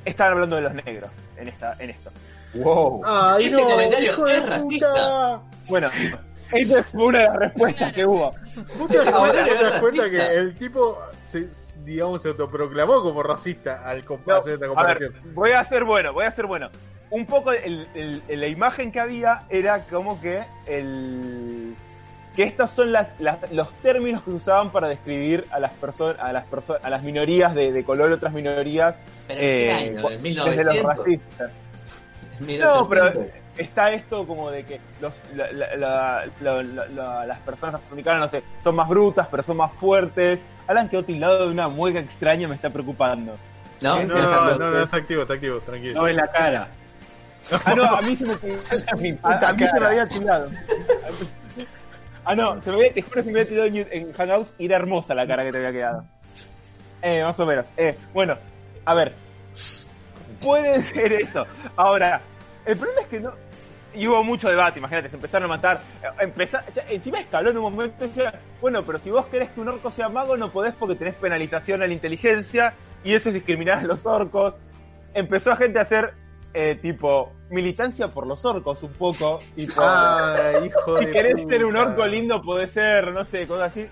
[0.05, 2.11] estaban hablando de los negros en, esta, en esto.
[2.55, 3.03] Wow.
[3.05, 4.51] ¡Ay, Ese comentario hijo de es puta!
[4.57, 5.41] racista.
[5.69, 5.89] Bueno,
[6.53, 8.35] Esa es una de las respuestas que hubo.
[8.79, 11.49] Vos te das cuenta, que el tipo, se,
[11.83, 15.15] digamos, se autoproclamó como racista al No, hacer esta a ver, comparación.
[15.35, 16.69] voy a ser bueno, voy a ser bueno.
[17.09, 21.75] Un poco el- el- el- la imagen que había era como que el
[22.35, 26.33] que estos son las, las- los términos que usaban para describir a las personas a
[26.33, 28.97] las personas a las minorías de, de color y otras minorías
[29.29, 30.97] ¿Pero eh, desde los 1900?
[30.97, 31.51] racistas.
[32.49, 33.43] ¿En No, pero 1800?
[33.59, 38.21] está esto como de que los, la- la- la- la- la- la- las personas afroamericanas,
[38.21, 40.41] no sé, son más brutas, pero son más fuertes.
[40.67, 43.37] Alan quedó tildado de una mueca extraña, me está preocupando.
[43.81, 45.95] No, No, No, no, no, no, está activo, está activo, tranquilo.
[45.95, 46.69] No ves la cara.
[47.65, 48.37] Ah, no, a mí se me, a,
[49.49, 50.49] a mí se me había tildado.
[52.25, 54.55] Ah, no, se me había, te juro que se me había tildado en, en Hangouts
[54.59, 56.05] y era hermosa la cara que te había quedado.
[57.03, 57.65] Eh, más o menos.
[57.77, 58.37] Eh, bueno,
[58.85, 59.13] a ver.
[60.41, 61.47] Puede ser eso.
[61.77, 62.21] Ahora,
[62.67, 63.33] el problema es que no.
[63.95, 65.81] Y hubo mucho debate, imagínate, se empezaron a matar.
[66.03, 69.51] Eh, Empezar, ya, encima escaló en un momento y decía, bueno, pero si vos querés
[69.51, 72.73] que un orco sea mago, no podés porque tenés penalización a la inteligencia
[73.05, 74.57] y eso es discriminar a los orcos.
[75.13, 76.15] Empezó a gente a hacer,
[76.55, 79.41] eh, tipo, militancia por los orcos un poco.
[79.55, 81.49] Tipo, Ah, hijo si de querés puta.
[81.57, 83.87] ser un orco lindo, podés ser, no sé, cosas así.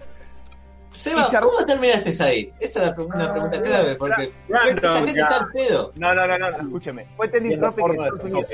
[0.92, 2.52] Seba, se ¿cómo terminaste ahí?
[2.60, 4.32] Esa es la pre- una pregunta clave, porque
[4.78, 5.92] esa gente está al pedo.
[5.96, 7.06] No, no, no, no, escúcheme.
[7.16, 8.46] Fue trending topic en Estados Unidos.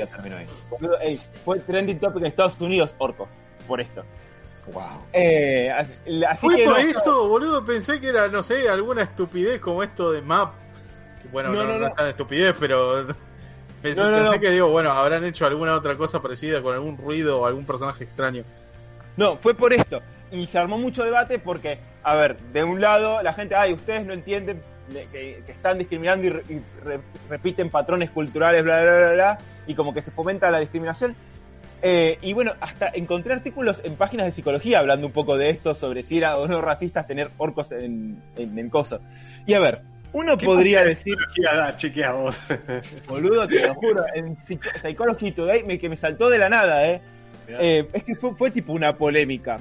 [0.69, 3.27] Boludo, ey, fue trending topic en Estados Unidos, orcos,
[3.67, 4.03] por esto.
[4.71, 4.83] Wow.
[5.13, 9.59] Eh, así Fue que por no, eso, boludo, pensé que era, no sé, alguna estupidez
[9.61, 10.53] como esto de Map.
[11.31, 11.87] Bueno, No, no, no, no, no.
[11.87, 13.07] es tan estupidez, pero
[13.81, 14.39] pensé, No, no, pensé no.
[14.41, 18.03] que digo, bueno, habrán hecho alguna otra cosa parecida con algún ruido o algún personaje
[18.03, 18.43] extraño.
[19.15, 20.01] no, fue por esto.
[20.31, 21.79] Y se armó mucho debate porque,
[22.11, 24.61] a ver, de un lado la gente, ay, ustedes no entienden
[24.93, 26.61] de- que, que están discriminando y, re- y
[27.29, 29.37] repiten patrones culturales, bla, bla, bla, bla,
[29.67, 31.15] y como que se fomenta la discriminación.
[31.81, 35.75] Eh, y bueno, hasta encontré artículos en páginas de psicología hablando un poco de esto,
[35.75, 38.99] sobre si era o no racistas tener orcos en, en, en coso.
[39.45, 39.81] Y a ver,
[40.13, 42.39] uno podría decir, Chequea, chequea vos.
[43.07, 46.87] boludo, te lo juro, en Psych- Psychology Today me, que me saltó de la nada,
[46.87, 47.01] ¿eh?
[47.49, 49.57] Eh, es que fue, fue tipo una polémica.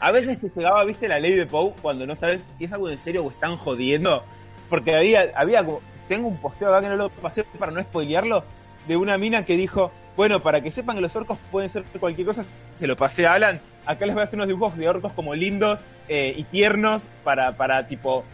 [0.00, 2.88] A veces se llegaba, viste, la ley de Poe cuando no sabes si es algo
[2.90, 4.22] en serio o están jodiendo.
[4.68, 8.44] Porque había, había como, tengo un posteo acá que no lo pasé para no spoilearlo,
[8.86, 12.26] de una mina que dijo, bueno, para que sepan que los orcos pueden ser cualquier
[12.26, 12.44] cosa,
[12.76, 13.60] se lo pasé a Alan.
[13.84, 17.56] Acá les voy a hacer unos dibujos de orcos como lindos eh, y tiernos para,
[17.56, 18.24] para tipo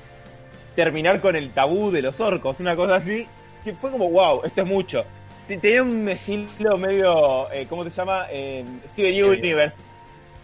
[0.75, 3.27] terminar con el tabú de los orcos, una cosa así,
[3.65, 5.05] que fue como, wow, esto es mucho.
[5.49, 8.27] Te- Tenía un estilo medio, eh, ¿cómo se llama?
[8.31, 9.77] Eh, Steven Universe.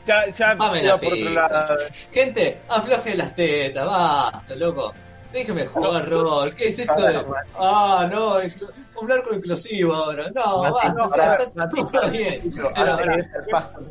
[0.09, 1.77] Ya, ya la por otro lado.
[2.11, 4.95] Gente, afloje las tetas, basta, loco.
[5.31, 6.55] Déjeme jugar rol.
[6.55, 7.23] ¿Qué es esto de.?
[7.59, 10.31] Ah, no, un blanco inclusivo ahora.
[10.35, 12.55] No, basta, pará, está, está todo bien.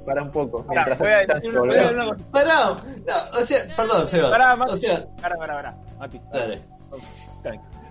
[0.03, 0.65] Para un poco.
[0.65, 4.31] Pará, Mientras pará, no, o sea, perdón, Seba.
[4.31, 4.71] Pará, Mati.
[4.73, 5.77] O sea, Pará, pará, pará.
[5.99, 6.63] Mati, dale.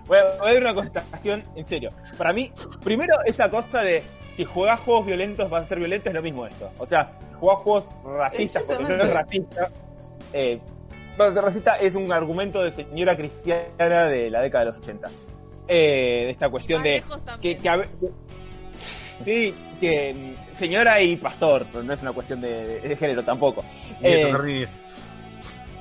[0.05, 1.93] Voy a, voy a dar una constatación en serio.
[2.17, 2.51] Para mí,
[2.83, 4.03] primero, esa cosa de
[4.37, 6.69] si jugás juegos violentos vas a ser violento es lo mismo esto.
[6.77, 9.69] O sea, jugás juegos racistas porque no es racista.
[10.31, 10.59] Eh,
[11.17, 14.77] vas a ser racista es un argumento de señora cristiana de la década de los
[14.79, 15.09] 80.
[15.67, 17.03] Eh, de esta cuestión de
[17.41, 17.89] que, que a ve-
[19.25, 23.65] sí, que señora y pastor, pero no es una cuestión de, de género tampoco.
[24.01, 24.23] Eh,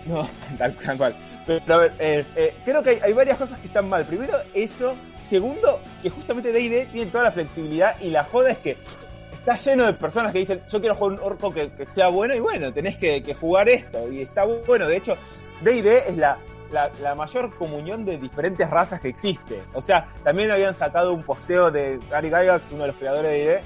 [0.07, 0.29] no,
[0.59, 1.17] tal, tal cual.
[1.47, 4.05] Pero, a ver, eh, eh, creo que hay, hay varias cosas que están mal.
[4.05, 4.95] Primero, eso.
[5.29, 8.77] Segundo, que justamente D&D tiene toda la flexibilidad y la joda es que
[9.33, 12.41] está lleno de personas que dicen, yo quiero jugar un orco que, sea bueno y
[12.41, 14.11] bueno, tenés que, jugar esto.
[14.11, 14.87] Y está bueno.
[14.87, 15.17] De hecho,
[15.63, 16.39] D&D es la,
[17.03, 19.63] la, mayor comunión de diferentes razas que existe.
[19.75, 23.39] O sea, también habían sacado un posteo de Gary Gygax, uno de los creadores de
[23.39, 23.61] D&D,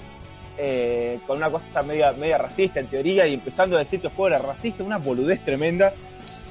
[0.59, 4.13] eh, con una cosa media, media racista en teoría y empezando a decir que el
[4.13, 5.93] juego era racista, una boludez tremenda.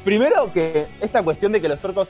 [0.03, 2.07] Primero que esta cuestión de que los orcos,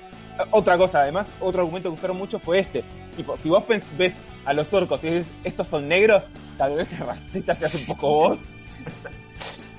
[0.51, 2.83] otra cosa además, otro argumento que usaron mucho fue este,
[3.15, 4.13] tipo, si vos pens- ves
[4.45, 6.23] a los orcos y dices, estos son negros,
[6.57, 8.39] tal vez el racista se hace un poco vos.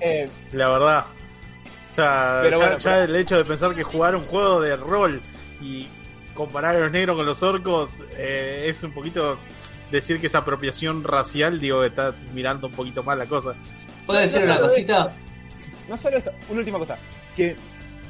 [0.03, 1.05] Eh, La verdad.
[1.91, 4.59] O sea, Pero ya, bueno, ya pero- el hecho de pensar que jugar un juego
[4.61, 5.21] de rol
[5.61, 5.87] y
[6.33, 9.37] comparar a los negros con los orcos eh, es un poquito
[9.91, 13.53] decir que es apropiación racial, digo, que está mirando un poquito mal la cosa.
[14.07, 15.11] ¿Puedo decir una cosita?
[15.89, 16.97] no solo esto, una última cosa,
[17.35, 17.55] que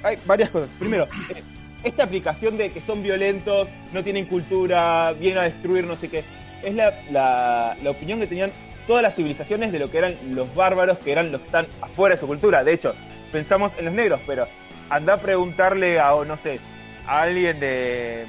[0.03, 0.69] hay varias cosas.
[0.79, 1.03] Primero,
[1.35, 1.43] eh,
[1.83, 6.23] esta aplicación de que son violentos, no tienen cultura, vienen a destruir no sé qué,
[6.63, 8.51] es la, la, la opinión que tenían
[8.87, 12.15] todas las civilizaciones de lo que eran los bárbaros, que eran los que están afuera
[12.15, 12.63] de su cultura.
[12.63, 12.93] De hecho,
[13.31, 14.47] pensamos en los negros, pero
[14.89, 16.59] anda a preguntarle a, no sé,
[17.07, 18.25] a alguien de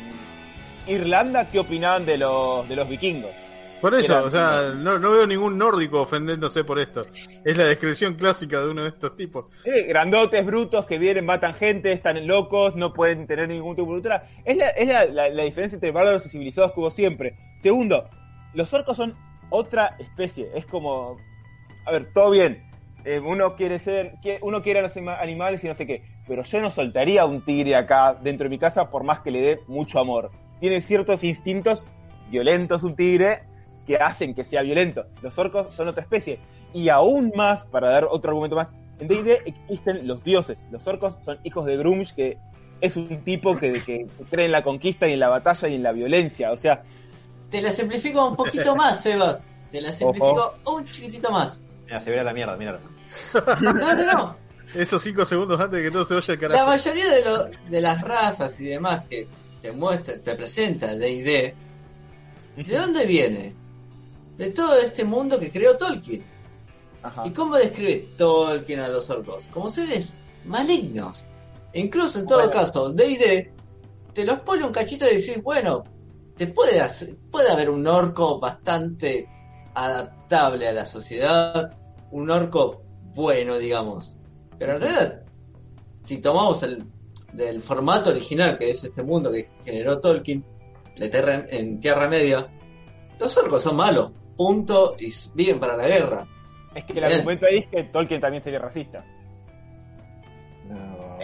[0.87, 3.33] Irlanda qué opinaban de los, de los vikingos.
[3.83, 7.03] Por eso, o sea, no, no veo ningún nórdico ofendiéndose por esto.
[7.45, 9.47] Es la descripción clásica de uno de estos tipos.
[9.65, 13.93] Eh, grandotes, brutos, que vienen, matan gente, están locos, no pueden tener ningún tipo de
[13.95, 14.25] cultura.
[14.45, 17.37] Es la, es la, la- la diferencia entre bárbaros y civilizados que hubo siempre.
[17.61, 18.09] Segundo,
[18.55, 19.15] los orcos son
[19.51, 20.49] otra especie.
[20.55, 21.17] Es como.
[21.85, 22.63] A ver, todo bien.
[23.05, 24.15] Eh, uno quiere ser.
[24.43, 26.05] Uno quiere a los anima- animales y no sé qué.
[26.29, 29.33] Pero yo no soltaría a un tigre acá dentro de mi casa por más que
[29.33, 30.31] le dé mucho amor.
[30.61, 31.85] Tiene ciertos instintos
[32.31, 33.43] violentos un tigre
[33.87, 35.03] que hacen que sea violento.
[35.23, 36.39] Los orcos son otra especie.
[36.75, 38.69] Y aún más, para dar otro argumento más,
[38.99, 40.59] en D&D existen los dioses.
[40.71, 42.39] Los orcos son hijos de Grumsh, que
[42.81, 45.83] es un tipo que, que cree en la conquista y en la batalla y en
[45.83, 46.53] la violencia.
[46.53, 46.83] O sea,
[47.51, 49.49] Te la simplifico un poquito más, Sebas.
[49.71, 51.61] Te la simplifico un chiquitito más.
[51.85, 52.79] Mira, se ve a la mierda, mira.
[53.61, 54.37] No, no, no.
[54.75, 56.67] Esos cinco segundos antes de que todo se vaya al La carajo.
[56.69, 59.27] mayoría de, lo- de las razas y demás que
[59.61, 61.55] te muestra, te presenta D&D,
[62.57, 63.55] ¿de dónde viene?
[64.37, 66.25] De todo este mundo que creó Tolkien.
[67.03, 67.23] ajá.
[67.27, 69.47] ¿Y cómo describe Tolkien a los orcos?
[69.53, 70.13] Como seres
[70.45, 71.27] malignos.
[71.73, 72.53] E incluso en todo Bueno.
[72.53, 73.53] caso, D&D
[74.13, 75.85] te los pone un cachito y decís, bueno,
[76.37, 79.27] te puede hacer, puede haber un orco bastante
[79.75, 81.77] adaptable a la sociedad,
[82.11, 82.83] un orco
[83.15, 84.17] bueno, digamos.
[84.59, 85.23] Pero en realidad,
[86.05, 86.85] si tomamos el
[87.33, 90.45] del formato original, que es este mundo que generó Tolkien,
[90.97, 92.49] de Terra- en Tierra Media,
[93.19, 94.11] los orcos son malos,
[94.47, 96.27] punto, y viven para la guerra.
[96.75, 97.13] Es que el Bien.
[97.13, 99.05] argumento ahí es que Tolkien también sería racista.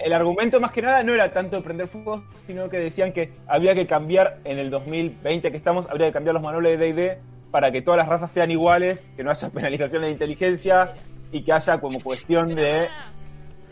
[0.04, 3.32] El argumento más que nada no era tanto de prender fuego, sino que decían que
[3.48, 7.18] había que cambiar en el 2020 que estamos, habría que cambiar los manuales de D&D
[7.50, 10.94] para que todas las razas sean iguales, que no haya penalización de inteligencia
[11.32, 12.84] y que haya como cuestión Pero, de...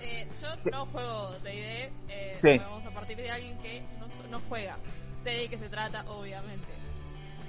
[0.00, 2.58] eh, yo no juego D&D, eh, Sí.
[2.58, 4.76] vamos a partir de alguien que no, so- no juega.
[5.22, 6.66] Sé de qué se trata, obviamente.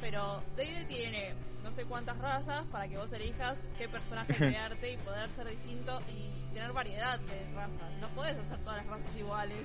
[0.10, 1.34] Pero D&D tiene
[1.66, 6.00] no sé cuántas razas para que vos elijas qué personaje crearte y poder ser distinto
[6.08, 7.92] y tener variedad de razas.
[8.00, 9.60] No podés hacer todas las razas iguales.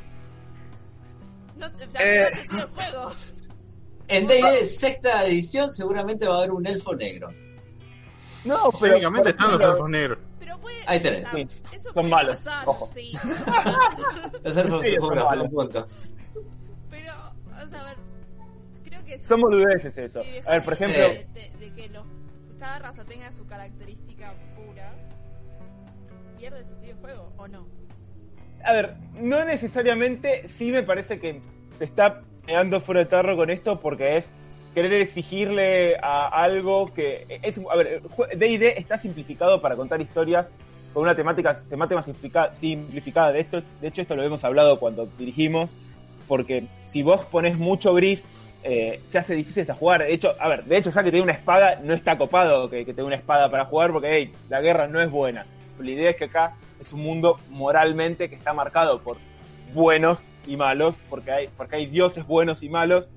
[1.56, 2.30] No te, o sea, Eh.
[2.32, 3.12] no sentido el juego.
[4.08, 7.28] En D&D sexta edición seguramente va a haber un elfo negro.
[8.44, 8.94] No, pero...
[8.94, 10.18] Técnicamente están los elfos negros.
[10.40, 11.24] Pero puede, Ahí tenés.
[11.24, 12.90] o sea, Sí, eso son puede malos, pasar, ojo.
[12.96, 13.12] sí.
[14.42, 15.86] Los elfos Sí, un punto.
[16.90, 17.12] Pero,
[17.64, 17.96] o sea, a ver,
[19.18, 20.20] que Son boludeces eso.
[20.46, 21.00] A ver, por ejemplo...
[21.02, 22.06] de, de- de que los,
[22.58, 24.92] cada raza tenga su característica pura,
[26.38, 27.66] pierde el sentido de juego, ¿o no?
[28.64, 31.40] A ver, no necesariamente, sí me parece que
[31.78, 34.28] se está pegando fuera de tarro con esto porque es
[34.74, 38.02] querer exigirle a algo que es a ver,
[38.36, 40.48] D&D está simplificado para contar historias
[40.94, 45.06] con una temática temática simplifica- simplificada de esto, de hecho esto lo hemos hablado cuando
[45.18, 45.70] dirigimos
[46.28, 48.24] porque si vos pones mucho gris
[48.62, 50.02] eh, se hace difícil hasta jugar.
[50.02, 52.84] De hecho, a ver, de hecho ya que tiene una espada no está copado que,
[52.84, 55.46] que tenga una espada para jugar porque hey, la guerra no es buena.
[55.78, 59.16] La idea es que acá es un mundo moralmente que está marcado por
[59.72, 63.08] buenos y malos, porque hay, porque hay dioses buenos y malos,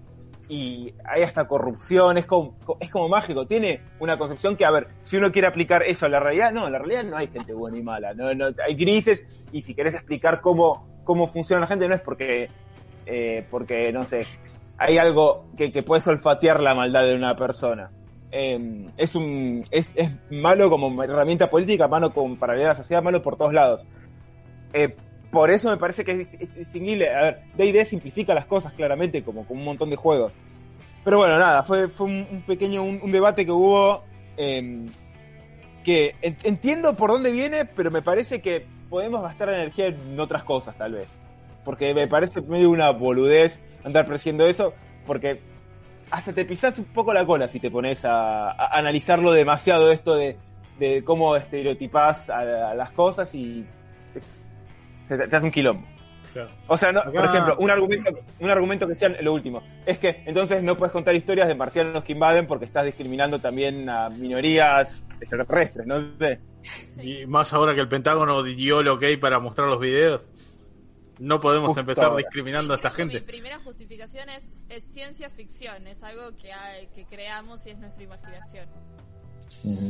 [0.48, 4.88] y hay hasta corrupción, es como, es como mágico, tiene una concepción que, a ver,
[5.04, 7.54] si uno quiere aplicar eso a la realidad, no, en la realidad no hay gente
[7.54, 11.88] buena y mala, no, hay grises, y si querés explicar cómo, cómo funciona la gente,
[11.88, 12.50] no es porque,
[13.08, 14.22] eh, porque no sé,
[14.78, 17.92] hay algo que, que puede olfatear la maldad de una persona.
[18.32, 23.22] Eh, es un es, es malo como herramienta política, malo como para la sociedad, malo
[23.22, 23.84] por todos lados.
[24.74, 24.96] Eh,
[25.32, 27.14] por eso me parece que es, es distinguible.
[27.14, 30.34] A ver, D&D simplifica las cosas claramente, como con un montón de juegos.
[31.04, 34.04] Pero bueno, nada, fue, fue un, un pequeño un, un debate que hubo
[34.38, 34.86] eh,
[35.84, 40.44] que en- entiendo por dónde viene, pero me parece que podemos gastar energía en otras
[40.44, 41.08] cosas, tal vez.
[41.64, 44.74] Porque me parece medio una boludez andar presiendo eso,
[45.06, 45.40] porque
[46.12, 50.16] hasta te pisas un poco la cola si te pones a, a analizarlo demasiado esto
[50.16, 50.38] de,
[50.80, 53.66] de cómo estereotipás a, a las cosas y
[55.08, 55.88] te, te hace un quilombo.
[56.34, 56.50] Claro.
[56.68, 58.12] O sea, no, por ejemplo, un argumento,
[58.42, 62.04] un argumento que decían lo último, es que entonces no puedes contar historias de marcianos
[62.04, 66.42] que invaden porque estás discriminando también a minorías extraterrestres, no sé.
[67.02, 70.28] Y más ahora que el Pentágono dio lo que hay para mostrar los videos,
[71.20, 72.18] no podemos Justo empezar ahora.
[72.18, 73.20] discriminando a esta gente.
[73.22, 77.78] Mi primera justificación es, es ciencia ficción, es algo que, hay- que creamos y es
[77.80, 78.68] nuestra imaginación.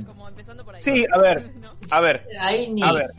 [0.06, 0.84] Como empezando por ahí.
[0.84, 1.54] Sí, a ver.
[1.60, 1.74] ¿No?
[1.92, 3.12] A ver, a ver.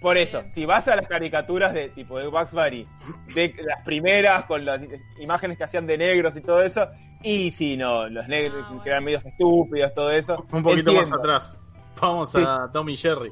[0.00, 2.86] Por eso, si vas a las caricaturas de tipo de Bugs Bunny,
[3.34, 4.80] de las primeras con las
[5.20, 6.88] imágenes que hacían de negros y todo eso,
[7.22, 8.82] y si no, los negros Ah, bueno.
[8.82, 10.46] que eran medios estúpidos, todo eso.
[10.52, 11.54] Un poquito más atrás.
[12.00, 13.30] Vamos a Tommy Jerry.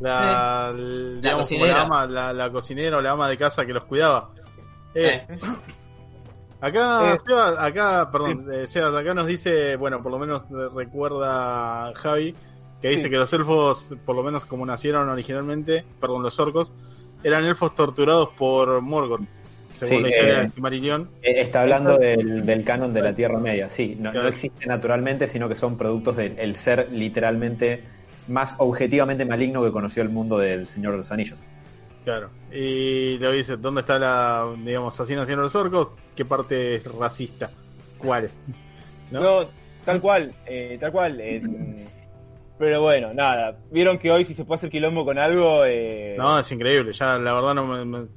[0.00, 1.74] La, digamos, como cocinera.
[1.74, 4.30] la, ama, la, la cocinera o la ama de casa que los cuidaba.
[4.94, 5.38] Eh, Eh,
[6.60, 10.42] Acá, Eh, Sebas, acá, perdón, eh, Sebas, acá nos dice, bueno, por lo menos
[10.74, 12.34] recuerda Javi,
[12.82, 13.10] que dice Sí.
[13.10, 16.72] que los elfos, por lo menos como nacieron originalmente, perdón, los orcos,
[17.22, 19.20] eran elfos torturados por Morgoth,
[19.72, 23.94] según Sí, la historia eh, Está hablando del, del canon de la Tierra Media, sí,
[23.96, 24.24] no, Claro.
[24.24, 27.84] no existe naturalmente, sino que son productos del el ser literalmente
[28.28, 31.40] más objetivamente maligno que conoció el mundo del Señor de los Anillos.
[32.04, 32.30] Claro.
[32.52, 35.90] Y le dice, ¿dónde está la, digamos, así nacieron los orcos?
[36.16, 37.50] ¿Qué parte es racista?
[37.98, 38.30] ¿Cuál?
[39.10, 39.20] ¿No?
[39.20, 39.48] No,
[39.84, 41.20] tal cual, eh, tal cual.
[41.20, 41.42] eh,
[42.58, 43.56] pero bueno, nada.
[43.70, 45.64] Vieron que hoy si se puede hacer quilombo con algo...
[45.64, 47.84] Eh, No, es increíble, ya la verdad no me...
[47.84, 48.08] me-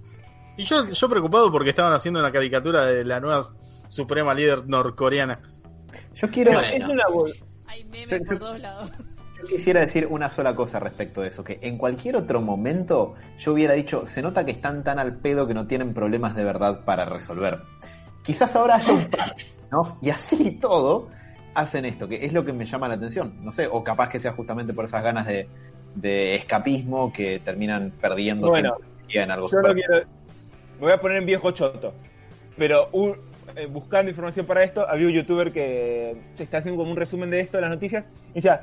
[0.57, 3.43] Y yo, yo preocupado porque estaban haciendo una caricatura de la nueva
[3.89, 5.39] suprema líder norcoreana.
[6.15, 6.67] Yo quiero, Bueno.
[6.85, 7.33] es una bol-
[7.67, 8.91] Hay memes por todos lados.
[9.41, 13.53] Yo quisiera decir una sola cosa respecto de eso, que en cualquier otro momento yo
[13.53, 16.81] hubiera dicho, se nota que están tan al pedo que no tienen problemas de verdad
[16.85, 17.61] para resolver.
[18.23, 19.35] Quizás ahora haya un par,
[19.71, 19.97] ¿no?
[20.01, 21.09] Y así todo
[21.55, 23.33] hacen esto, que es lo que me llama la atención.
[23.41, 25.47] No sé, o capaz que sea justamente por esas ganas de,
[25.95, 28.75] de escapismo que terminan perdiendo Bueno,
[29.07, 29.95] tiempo en algo Yo no quiero.
[30.79, 31.93] Me voy a poner en viejo choto.
[32.57, 33.15] Pero un-
[33.55, 37.29] eh, buscando información para esto, había un youtuber que se está haciendo como un resumen
[37.29, 38.61] de esto, de las noticias, y decía,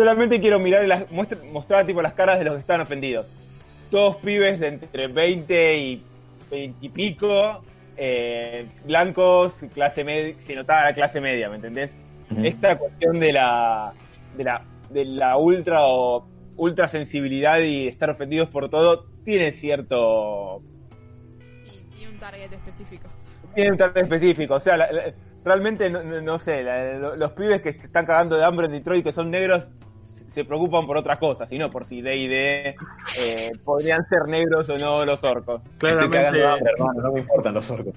[0.00, 3.26] solamente quiero mirar las, muestra, mostrar tipo las caras de los que están ofendidos.
[3.90, 6.02] Todos pibes de entre 20 y
[6.50, 7.62] 20 y pico,
[7.96, 11.90] eh, blancos, clase media, se notaba la clase media, ¿me entendés?
[12.42, 13.92] Esta cuestión de la
[14.36, 16.26] de la de la ultra o
[16.56, 20.62] ultra sensibilidad y estar ofendidos por todo tiene cierto
[21.64, 23.08] Y, y un target específico.
[23.54, 25.12] tiene un target específico o sea la- la-
[25.44, 29.12] realmente no, sé la- los pibes que se están cagando de hambre en Detroit que
[29.12, 29.66] son negros
[30.30, 32.76] se preocupan por otras cosas y no por si D&D
[33.18, 37.54] eh, podrían ser negros o no los orcos Claramente, de hambre, hermano, no me importan
[37.54, 37.94] los orcos.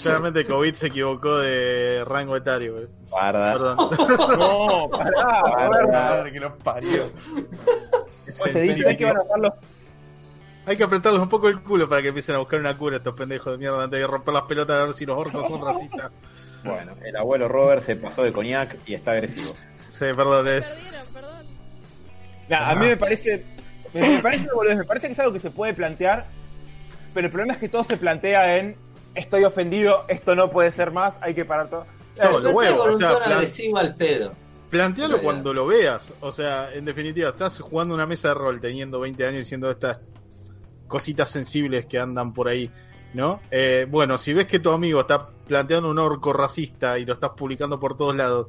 [0.00, 2.78] claramente COVID se equivocó de rango etario.
[2.80, 2.86] eh.
[3.10, 3.52] Guarda.
[3.52, 3.76] Perdón.
[4.38, 5.86] no pará.
[5.92, 7.04] Madre que los parió.
[8.26, 9.52] Después te dice que iban a estar los
[10.66, 13.14] Hay que apretarles un poco el culo para que empiecen a buscar una cura estos
[13.14, 16.10] pendejos de mierda antes de romper las pelotas a ver si los orcos son racistas.
[16.64, 19.52] Bueno, el abuelo Robert se pasó de coñac y está agresivo.
[19.90, 20.46] Sí, perdón.
[20.48, 20.62] eh.
[22.48, 23.44] Nah, a mí me parece,
[23.94, 26.26] me, me parece me parece que es algo que se puede plantear,
[27.14, 28.76] pero el problema es que todo se plantea en
[29.14, 31.86] estoy ofendido, esto no puede ser más, hay que parar todo.
[32.18, 34.32] No, Lo con o sea, agresivo al pedo.
[34.70, 36.12] Plantealo cuando lo veas.
[36.20, 40.00] O sea, en definitiva, estás jugando una mesa de rol teniendo 20 años diciendo estas
[40.86, 42.70] cositas sensibles que andan por ahí,
[43.14, 43.40] ¿no?
[43.50, 47.30] Eh, bueno, si ves que tu amigo está planteando un orco racista y lo estás
[47.30, 48.48] publicando por todos lados,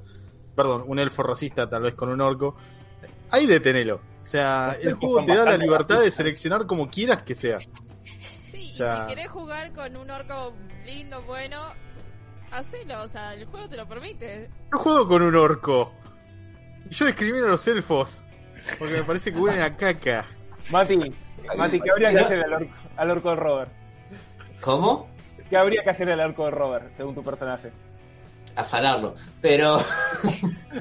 [0.56, 2.56] perdón, un elfo racista tal vez con un orco,
[3.34, 3.96] ahí detenelo.
[4.20, 7.60] O sea, el juego te da la libertad de seleccionar como quieras que sea.
[7.60, 10.54] Sí, O sea- y si querés jugar con un orco
[10.86, 11.62] lindo, bueno,
[12.52, 13.04] hacelo.
[13.04, 14.50] O sea, el juego te lo permite.
[14.72, 15.92] Yo juego con un orco.
[16.90, 18.24] Y yo discrimino a los elfos.
[18.80, 20.26] Porque me parece que huelen a caca.
[20.72, 20.98] Mati,
[21.58, 23.72] Mati, ¿qué habría que hacer al orco, al orco de Robert?
[24.62, 25.10] ¿Cómo?
[25.50, 27.72] ¿Qué habría que hacer al orco de Robert, según tu personaje?
[28.56, 29.16] Afanarlo.
[29.42, 29.80] Pero.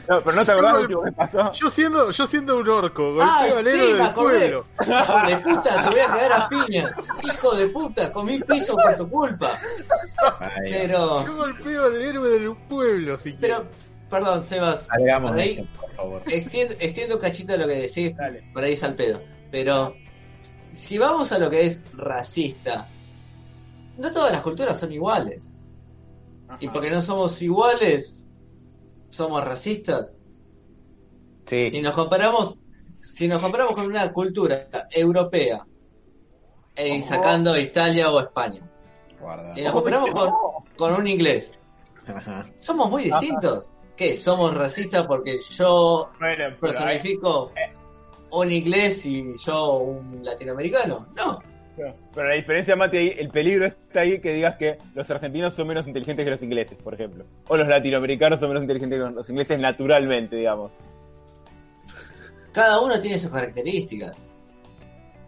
[0.08, 1.52] No, pero no te acordás lo último que pasó.
[1.52, 4.38] Yo siendo, yo siendo un orco, Ah, golpeo al sí, héroe me del acordé.
[4.38, 4.66] pueblo.
[4.80, 6.96] Hijo de puta, te voy a cagar a piña.
[7.22, 9.60] Hijo de puta, comí piso por tu culpa.
[10.40, 11.26] Ahí, Pero.
[11.26, 13.66] Yo golpeo al héroe del pueblo, si Pero,
[14.08, 14.86] perdón, Sebas.
[14.88, 16.22] Agregamos por ahí- esto, por favor.
[16.26, 18.50] Extiendo, extiendo un cachito lo que decís, Dale.
[18.54, 19.20] por ahí es al pedo.
[19.50, 19.94] Pero,
[20.72, 22.88] si vamos a lo que es racista,
[23.98, 25.51] no todas las culturas son iguales.
[26.60, 28.24] Y porque no somos iguales,
[29.10, 30.14] somos racistas.
[31.46, 32.56] Sí, Si nos comparamos,
[33.00, 35.66] si nos comparamos con una cultura europea,
[36.74, 38.62] e sacando Italia o España,
[39.20, 39.52] guarda.
[39.54, 40.30] si nos comparamos con,
[40.76, 41.52] con un inglés,
[42.06, 42.46] Ajá.
[42.60, 43.70] somos muy distintos.
[43.96, 44.16] ¿Qué?
[44.16, 47.52] ¿Somos racistas porque yo Bueno, pero ahí- personifico
[48.30, 51.08] un inglés y yo un latinoamericano?
[51.14, 51.40] No.
[51.76, 55.66] Pero la diferencia, Mati, ahí, el peligro está ahí que digas que los argentinos son
[55.68, 57.24] menos inteligentes que los ingleses, por ejemplo.
[57.48, 60.70] O los latinoamericanos son menos inteligentes que los ingleses naturalmente, digamos.
[62.52, 64.16] Cada uno tiene sus características.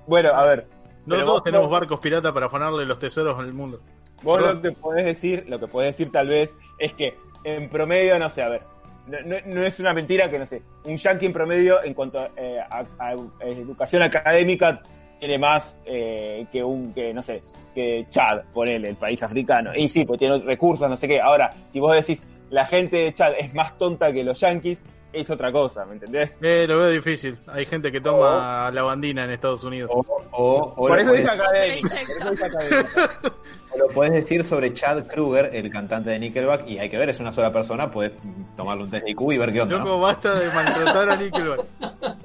[0.07, 0.67] Bueno, a ver.
[1.07, 3.81] No todos vos- tenemos barcos pirata para afanarle los tesoros al mundo.
[4.23, 4.57] Vos Perdón.
[4.57, 7.15] lo que podés decir, lo que podés decir tal vez, es que
[7.45, 8.63] en promedio, no sé, a ver,
[9.07, 12.19] no, no- no es una mentira que, no sé, un yankee en promedio en cuanto
[12.19, 13.13] a, eh, a- a
[13.45, 14.83] educación académica
[15.25, 17.41] tiene más eh, que un, que no sé,
[17.75, 19.71] que Chad, ponele, el país africano.
[19.75, 21.19] Y sí, pues tiene recursos, no sé qué.
[21.19, 24.85] Ahora, si vos decís, la gente de Chad es más tonta que los yankees,
[25.15, 26.37] es otra cosa, ¿me entendés?
[26.43, 27.39] Eh, lo veo difícil.
[27.47, 29.91] Hay gente que toma lavandina en Estados Unidos.
[29.93, 30.01] O,
[30.33, 31.89] o- o Por eso podés- dije académico.
[31.89, 32.91] Por eso dije académico.
[33.75, 37.09] o lo puedes decir sobre Chad Kruger, el cantante de Nickelback, y hay que ver,
[37.11, 38.13] es una sola persona, puedes
[38.57, 39.79] tomarle un test de IQ y ver qué onda.
[39.79, 40.01] Loco, ¿no?
[40.01, 41.61] basta de maltratar a Nickelback.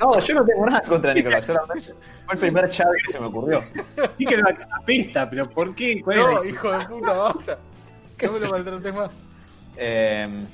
[0.00, 1.92] No, yo no tengo nada contra Nickelback, solamente
[2.24, 3.62] fue el primer Chad que se me ocurrió.
[4.16, 6.00] Y que la pista, pero ¿por qué?
[6.02, 7.58] ¿Cuál es No, hijo de puta, basta.
[8.22, 9.10] No me lo maltrates más.
[9.76, 10.44] Eh,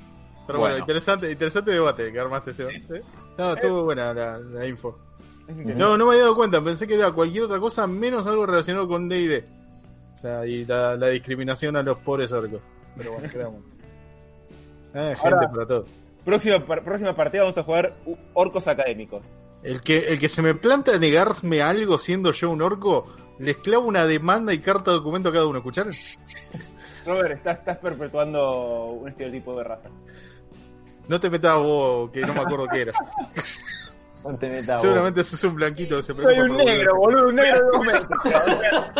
[0.46, 0.78] Pero bueno, Bueno.
[0.78, 2.70] interesante, interesante debate que armaste, Seba.
[2.70, 3.00] ¿Sí?
[3.38, 4.98] No, estuvo buena la, la info.
[5.48, 8.88] No, no me había dado cuenta, pensé que era cualquier otra cosa menos algo relacionado
[8.88, 9.44] con D&D.
[10.14, 12.60] O sea, y la, la discriminación a los pobres orcos.
[12.96, 13.60] Pero bueno, quedamos.
[14.94, 15.84] Eh, gente Ahora- para todo.
[16.24, 17.94] Próxima, próxima partida vamos a jugar
[18.32, 19.22] orcos académicos.
[19.62, 23.06] El que, el que se me planta negarme algo siendo yo un orco,
[23.38, 25.92] les clavo una demanda y carta de documento a cada uno, ¿escucharon?
[27.06, 29.88] Robert, estás, estás perpetuando un estereotipo de raza.
[31.08, 32.92] No te metas vos, que no me acuerdo qué era.
[34.24, 34.80] no te metas vos.
[34.82, 38.92] Seguramente sos un blanquito se Soy un negro, boludo, un negro de dos metros.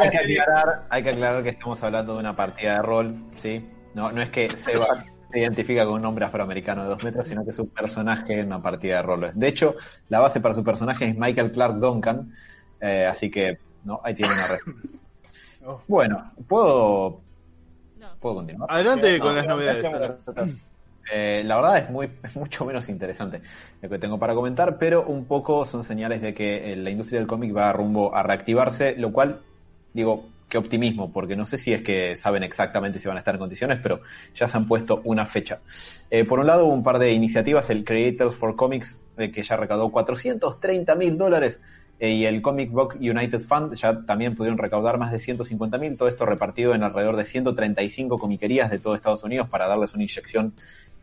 [0.00, 3.70] Hay que, aclarar, hay que aclarar que estamos hablando de una partida de rol, ¿sí?
[3.94, 4.86] No, no es que Seba
[5.30, 8.46] se identifica con un hombre afroamericano de dos metros, sino que es un personaje en
[8.46, 9.30] una partida de rol.
[9.32, 9.76] De hecho,
[10.08, 12.34] la base para su personaje es Michael Clark Duncan,
[12.80, 14.58] eh, así que, no, ahí tiene una red.
[15.64, 15.80] Oh.
[15.86, 17.20] Bueno, ¿puedo,
[17.98, 18.08] No.
[18.20, 18.68] puedo continuar?
[18.70, 19.86] Adelante No, con las no, novedades.
[21.12, 23.42] Eh, la verdad es, muy, es mucho menos interesante
[23.80, 27.18] lo que tengo para comentar, pero un poco son señales de que eh, la industria
[27.20, 29.40] del cómic va rumbo a reactivarse, lo cual,
[29.92, 33.34] digo, qué optimismo, porque no sé si es que saben exactamente si van a estar
[33.34, 34.00] en condiciones, pero
[34.34, 35.60] ya se han puesto una fecha.
[36.10, 39.42] Eh, por un lado, hubo un par de iniciativas, el Creators for Comics, eh, que
[39.42, 41.60] ya recaudó 430 mil dólares,
[41.98, 46.08] y el Comic Book United Fund ya también pudieron recaudar más de 150 mil, todo
[46.08, 50.52] esto repartido en alrededor de 135 comiquerías de todo Estados Unidos para darles una inyección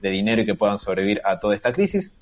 [0.02, 2.14] de dinero y que puedan sobrevivir a toda esta crisis.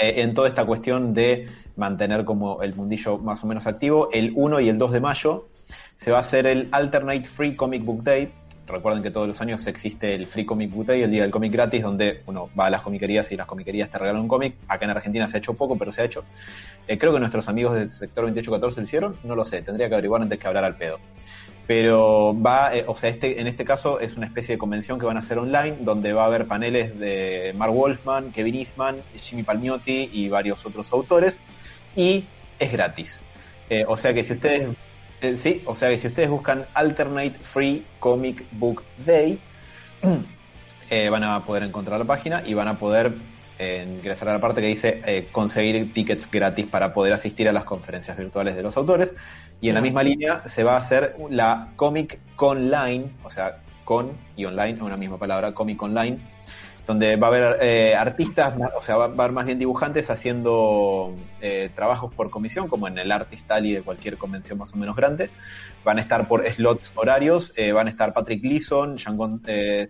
[0.00, 4.32] Eh, en toda esta cuestión de mantener como el mundillo más o menos activo, el
[4.34, 5.48] 1 y el 2 de mayo
[5.96, 8.32] se va a hacer el Alternate Free Comic Book Day.
[8.66, 11.52] Recuerden que todos los años existe el Free Comic Book Day, el día del cómic
[11.52, 14.56] gratis, donde uno va a las comiquerías y las comiquerías te regalan un cómic.
[14.66, 16.24] Acá en Argentina se ha hecho poco, pero se ha hecho.
[16.88, 19.94] Eh, creo que nuestros amigos del sector 2814 lo hicieron, no lo sé, tendría que
[19.94, 20.98] averiguar antes que hablar al pedo.
[21.68, 25.06] Pero va, eh, o sea, este, en este caso es una especie de convención que
[25.06, 29.44] van a hacer online, donde va a haber paneles de Mark Wolfman, Kevin Eastman, Jimmy
[29.44, 31.38] Palmiotti y varios otros autores,
[31.94, 32.24] y
[32.58, 33.20] es gratis.
[33.68, 34.68] Eh, o sea que si ustedes,
[35.20, 39.38] eh, sí, o sea que si ustedes buscan Alternate Free Comic Book Day,
[40.90, 43.12] eh, van a poder encontrar la página y van a poder
[43.58, 47.64] eh, ingresar a la parte que dice conseguir tickets gratis para poder asistir a las
[47.64, 49.14] conferencias virtuales de los autores.
[49.60, 54.12] Y en la misma línea se va a hacer la Comic Online, o sea, con
[54.36, 56.18] y online, es una misma palabra, Comic Online,
[56.86, 61.14] donde va a haber eh, artistas, o sea, va, a haber más bien dibujantes haciendo
[61.40, 64.94] eh, trabajos por comisión, como en el Artist Alley de cualquier convención más o menos
[64.94, 65.30] grande.
[65.84, 69.88] Van a estar por slots horarios, eh, van a estar Patrick Gleason, Gon- eh,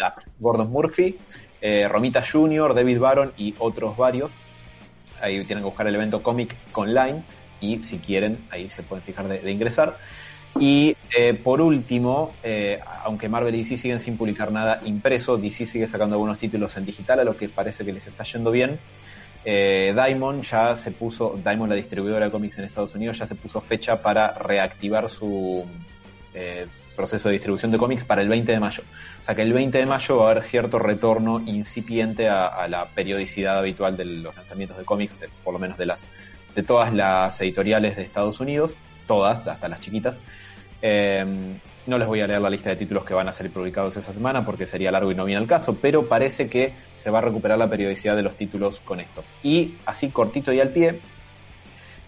[0.00, 1.16] ah, Gordon Murphy,
[1.88, 4.32] Romita Jr., David Baron y otros varios.
[5.20, 7.22] Ahí tienen que buscar el evento Comic Online
[7.60, 9.96] y si quieren, ahí se pueden fijar de, de ingresar.
[10.58, 15.66] Y eh, por último, eh, aunque Marvel y DC siguen sin publicar nada impreso, DC
[15.66, 18.78] sigue sacando algunos títulos en digital, a lo que parece que les está yendo bien.
[19.44, 23.34] Eh, Diamond ya se puso, Diamond la distribuidora de cómics en Estados Unidos, ya se
[23.34, 25.66] puso fecha para reactivar su
[26.32, 28.84] eh, proceso de distribución de cómics para el 20 de mayo.
[29.20, 32.86] O sea que el 20 de mayo va a haber cierto retorno incipiente a, la
[32.86, 36.06] periodicidad habitual de los lanzamientos de cómics, por lo menos de las
[36.54, 38.76] de todas las editoriales de Estados Unidos,
[39.06, 40.18] todas, hasta las chiquitas.
[40.82, 41.24] Eh,
[41.86, 44.12] no les voy a leer la lista de títulos que van a ser publicados esa
[44.12, 47.22] semana porque sería largo y no viene al caso, pero parece que se va a
[47.22, 49.24] recuperar la periodicidad de los títulos con esto.
[49.42, 51.00] Y así cortito y al pie,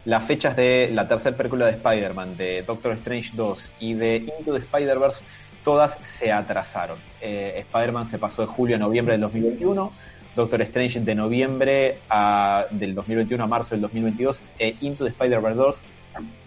[0.04, 4.52] las fechas de la tercera película de Spider-Man, de Doctor Strange 2 y de Into
[4.52, 5.24] the Spider-Verse,
[5.64, 6.98] todas se atrasaron.
[7.20, 9.92] Eh, Spider-Man se pasó de julio a noviembre del 2021,
[10.36, 15.56] Doctor Strange de noviembre a, del 2021 a marzo del 2022, e Into the Spider-Verse
[15.56, 15.76] 2,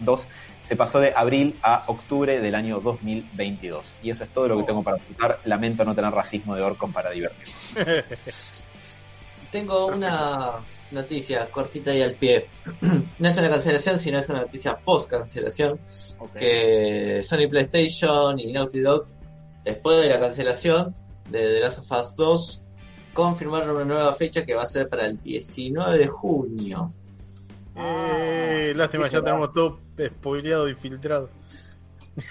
[0.00, 0.28] 2
[0.68, 3.86] se pasó de abril a octubre del año 2022.
[4.02, 5.40] Y eso es todo lo que tengo para contar.
[5.46, 7.48] Lamento no tener racismo de Orcon para divertir.
[9.50, 10.56] Tengo una
[10.90, 12.48] noticia cortita y al pie.
[13.18, 15.80] no es una cancelación, sino es una noticia post cancelación.
[16.18, 16.34] Ok.
[16.34, 19.06] Que Sony PlayStation y Naughty Dog,
[19.64, 20.94] después de la cancelación
[21.30, 22.62] de The Last of Us 2,
[23.14, 26.92] confirmaron una nueva fecha que va a ser para el 19 de junio.
[27.78, 31.30] Eh, lástima, ya tenemos todo spoileado y filtrado.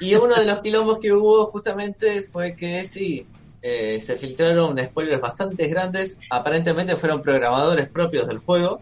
[0.02, 3.26] Y uno de los quilombos que hubo justamente fue que sí,
[3.62, 6.20] eh, se filtraron spoilers bastante grandes.
[6.30, 8.82] Aparentemente fueron programadores propios del juego.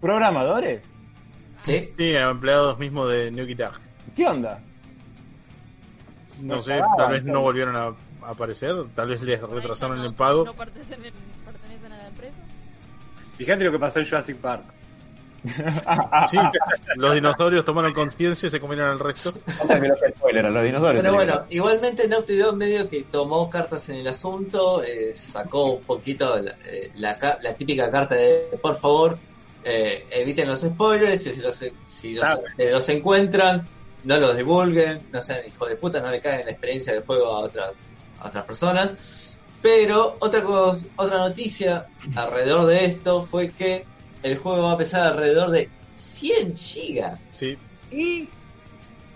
[0.00, 0.82] ¿Programadores?
[1.60, 1.90] ¿sí?
[1.96, 3.72] Sí, empleados mismos de New Guitar.
[4.14, 4.60] ¿Qué onda?
[6.40, 7.94] No No sé, tal vez no volvieron a
[8.26, 10.44] aparecer, tal vez les retrasaron no- el pago.
[10.44, 11.00] No pertenecen,
[11.44, 12.36] pertenecen a la empresa.
[13.36, 14.64] Fíjate lo que pasó en Jurassic Park.
[16.30, 16.36] Sí,
[16.96, 19.32] los dinosaurios tomaron conciencia y se comieron el resto.
[19.68, 19.80] Los
[20.52, 21.02] los dinosaurios.
[21.02, 25.82] Pero bueno, igualmente Naughty Dog medio que tomó cartas en el asunto, eh, sacó un
[25.82, 29.18] poquito la, eh, la ca- la típica carta de por favor
[29.64, 32.38] eh, eviten los spoilers y si los, si los, Ah.
[32.58, 33.66] los encuentran
[34.04, 37.26] no los divulguen, no sean hijo de puta, no le caguen la experiencia del juego
[37.26, 37.72] a otras
[38.20, 38.94] a otras personas.
[39.60, 43.84] Pero otra cosa, otra noticia alrededor de esto fue que
[44.22, 47.28] el juego va a pesar alrededor de 100 gigas.
[47.32, 47.56] Sí,
[47.90, 48.28] Y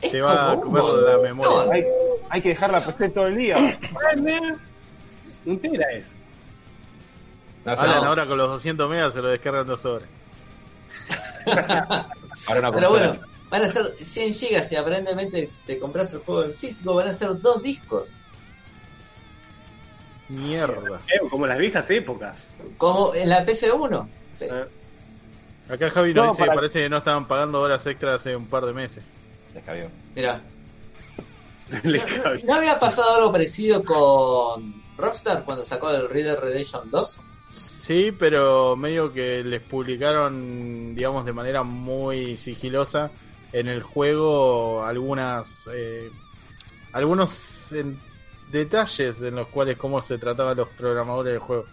[0.00, 1.72] es te va a comer la memoria.
[1.72, 1.84] Hay,
[2.28, 3.78] hay que dejar la PC todo el día.
[5.46, 6.14] Un tera es.
[7.64, 8.08] No, Alan no.
[8.08, 10.08] ahora con los 200 megas se lo descargan dos horas.
[12.46, 13.16] ahora una Pero bueno,
[13.50, 17.08] van a ser 100 gigas y aparentemente si te compras el juego en físico van
[17.08, 18.12] a ser dos discos.
[20.28, 21.00] Mierda.
[21.08, 22.46] Eh, como las viejas épocas.
[22.78, 24.08] Como en la PC1.
[24.40, 24.64] Eh,
[25.70, 28.46] Acá Javi nos No, dice que parece que no estaban pagando horas extras hace un
[28.46, 29.04] par de meses.
[29.54, 29.88] Descabió.
[30.14, 30.40] Mira,
[31.84, 32.02] le
[32.44, 37.20] ¿no, había pasado algo parecido con Rockstar cuando sacó el Red Dead Redemption 2?
[37.50, 43.10] Sí, pero medio que les publicaron, digamos, de manera muy sigilosa
[43.52, 46.10] en el juego algunas eh,
[46.92, 47.84] algunos eh,
[48.52, 51.66] detalles en los cuales cómo se trataban los programadores del juego.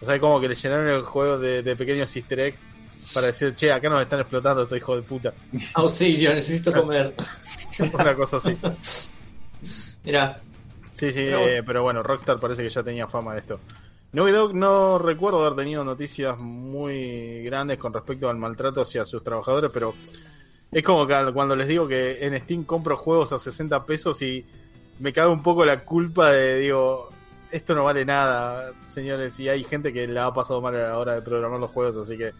[0.00, 2.58] O sea, como que le llenaron el juego de, de pequeños easter eggs
[3.12, 5.34] para decir, che, acá nos están explotando estos hijos de puta.
[5.74, 7.14] Auxilio, necesito comer.
[7.92, 8.56] Una cosa así.
[10.04, 10.40] Mira,
[10.94, 13.58] Sí, sí, Pero- eh, pero bueno, Rockstar parece que ya tenía fama de esto.
[14.12, 19.24] Naughty Dog no recuerdo haber tenido noticias muy grandes con respecto al maltrato hacia sus
[19.24, 19.92] trabajadores, pero
[20.70, 24.46] es como que cuando les digo que en Steam compro juegos a 60 pesos y
[25.00, 27.10] me cabe un poco la culpa de, digo,
[27.50, 30.98] esto no vale nada, señores, y hay gente que la ha pasado mal a la
[30.98, 32.32] hora de programar los juegos, así que.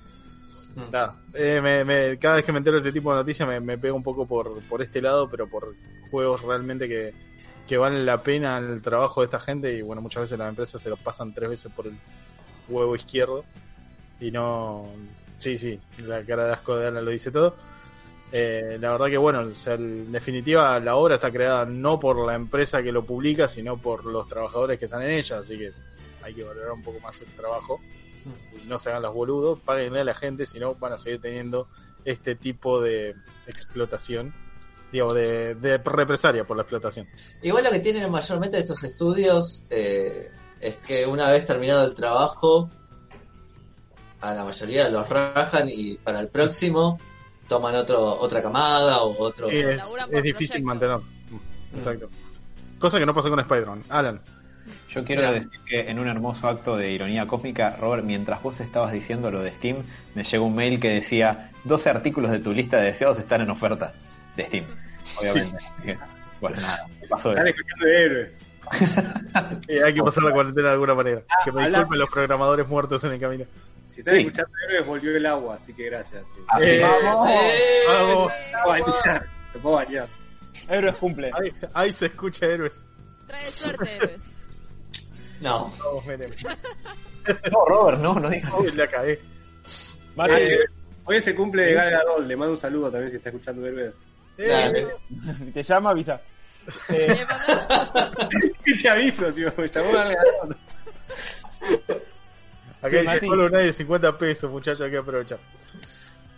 [0.90, 3.60] Nada, eh, me- me- cada vez que me entero de este tipo de noticias me,
[3.60, 5.74] me pega un poco por, por este lado, pero por
[6.10, 7.12] juegos realmente que,
[7.66, 10.80] que valen la pena el trabajo de esta gente y bueno, muchas veces las empresas
[10.82, 11.94] se lo pasan tres veces por el
[12.68, 13.44] huevo izquierdo
[14.20, 14.86] y no...
[15.38, 17.56] Sí, sí, la cara de asco de Alan lo dice todo.
[18.32, 22.82] Eh, la verdad que bueno, en definitiva la obra está creada no por la empresa
[22.82, 25.72] que lo publica, sino por los trabajadores que están en ella, así que
[26.22, 27.80] hay que valorar un poco más el trabajo
[28.66, 31.68] no se hagan los boludos, páguenle a la gente, si no van a seguir teniendo
[32.04, 33.14] este tipo de
[33.46, 34.34] explotación,
[34.92, 37.08] digo, de, de represalia por la explotación.
[37.42, 42.70] igual lo que tienen mayormente estos estudios eh, es que una vez terminado el trabajo,
[44.20, 46.98] a la mayoría los rajan y para el próximo
[47.48, 49.50] toman otro otra camada o otro...
[49.50, 50.98] Es, difícil mantener.
[50.98, 52.08] Mm, Exacto.
[52.78, 53.84] Cosa que no pasó con Spider-Man.
[53.88, 54.20] Alan.
[54.88, 55.32] Yo quiero Mira.
[55.32, 59.42] decir que en un hermoso acto de ironía cósmica, Robert, mientras vos estabas diciendo lo
[59.42, 59.78] de Steam,
[60.14, 63.50] me llegó un mail que decía 12 artículos de tu lista de deseados están en
[63.50, 63.92] oferta
[64.36, 64.64] de Steam,
[65.20, 65.56] obviamente.
[66.40, 67.56] Bueno, nada, me pasó Están eso.
[67.56, 68.46] escuchando de héroes.
[69.68, 71.22] Eh, hay que pasar la cuarentena de alguna manera.
[71.44, 73.44] que me disculpen los programadores muertos en el camino.
[73.88, 74.20] Si están Sí.
[74.22, 76.24] escuchando héroes, volvió el agua, así que gracias.
[76.60, 77.30] Eh, Vamos.
[77.30, 77.82] ¡Eh!
[77.88, 78.32] Vamos.
[78.32, 79.26] Te puedo bañar.
[79.52, 80.08] Te puedo bañar.
[80.68, 81.30] Héroes cumple.
[81.34, 82.84] Ahí, ahí se escucha héroes.
[83.26, 84.22] Trae suerte, héroes.
[85.40, 85.72] No,
[86.06, 86.30] Menem.
[87.50, 88.76] No, Robert, no, no digas Uy, eso.
[88.76, 89.18] la cagué.
[90.14, 90.58] Mate, Eh,
[91.06, 93.66] Hoy es el cumple de Gal Gadot, le mando un saludo también si está escuchando
[93.66, 93.94] héroes.
[94.38, 94.86] Eh, Dale.
[95.52, 96.20] te llama, avisa.
[96.88, 98.26] Eh, mandó-
[98.66, 100.56] Y te aviso, tío, me llamó Gal Gadot.
[102.82, 103.26] Acá Sí, dice.
[103.28, 105.38] Hollow Knight de 50 pesos, muchachos, hay que aprovechar.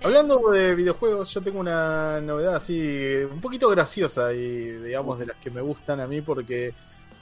[0.03, 5.37] Hablando de videojuegos, yo tengo una novedad así, un poquito graciosa y digamos de las
[5.39, 6.73] que me gustan a mí porque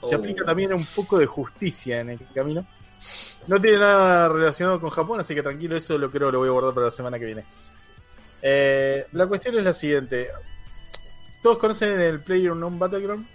[0.09, 0.19] se Oh.
[0.19, 2.65] aplica también un poco de justicia en el camino.
[3.47, 6.51] No tiene nada relacionado con Japón, así que tranquilo, eso lo creo lo voy a
[6.51, 7.43] guardar para la semana que viene.
[8.41, 10.29] Eh, la cuestión es la siguiente.
[11.43, 13.25] Todos conocen el PlayerUnknown Battleground,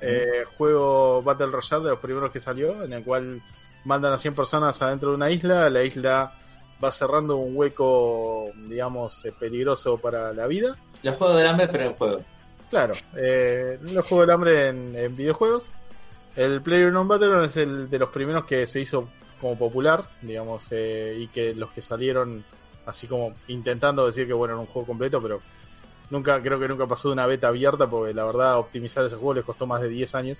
[0.00, 3.42] eh, juego Battle Royale de los primeros que salió, en el cual
[3.84, 6.32] mandan a 100 personas adentro de una isla, la isla
[6.82, 10.76] va cerrando un hueco, digamos, eh, peligroso para la vida.
[11.02, 12.20] los juegos del hambre pero en juego.
[12.70, 15.72] Claro, eh, los juegos del hambre en, en videojuegos.
[16.36, 19.08] El PlayerUnknown Battleground es el de los primeros que se hizo
[19.40, 22.44] como popular, digamos, eh, y que los que salieron
[22.84, 25.40] así como intentando decir que bueno, era un juego completo, pero
[26.10, 29.34] nunca, creo que nunca pasó de una beta abierta, porque la verdad optimizar ese juego
[29.34, 30.38] les costó más de 10 años.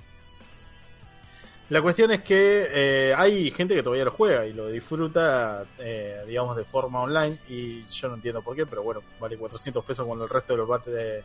[1.68, 6.22] La cuestión es que eh, hay gente que todavía lo juega y lo disfruta, eh,
[6.24, 7.38] digamos, de forma online.
[7.48, 10.58] Y yo no entiendo por qué, pero bueno, vale 400 pesos cuando el resto de
[10.58, 11.24] los Battle,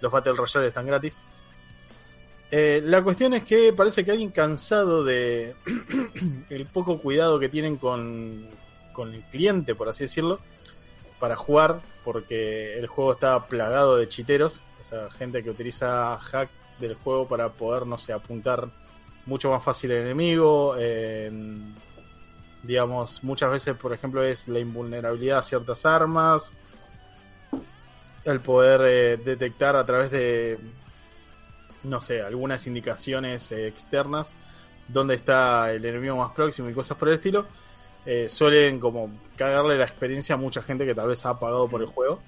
[0.00, 1.14] los battle Royale están gratis.
[2.54, 5.56] Eh, la cuestión es que parece que alguien cansado de
[6.50, 8.46] el poco cuidado que tienen con,
[8.92, 10.38] con el cliente, por así decirlo,
[11.18, 16.50] para jugar, porque el juego está plagado de chiteros, o sea, gente que utiliza hack
[16.78, 18.68] del juego para poder, no sé, apuntar
[19.24, 20.76] mucho más fácil el enemigo.
[20.78, 21.32] eh,
[22.62, 26.52] digamos, muchas veces, por ejemplo, es la invulnerabilidad a ciertas armas.
[28.24, 30.58] El poder eh, detectar a través de,
[31.84, 34.32] no sé, algunas indicaciones eh, externas
[34.88, 37.46] dónde está el enemigo más próximo y cosas por el estilo.
[38.04, 41.80] eh, suelen como cagarle la experiencia a mucha gente que tal vez ha pagado por
[41.80, 42.20] el juego.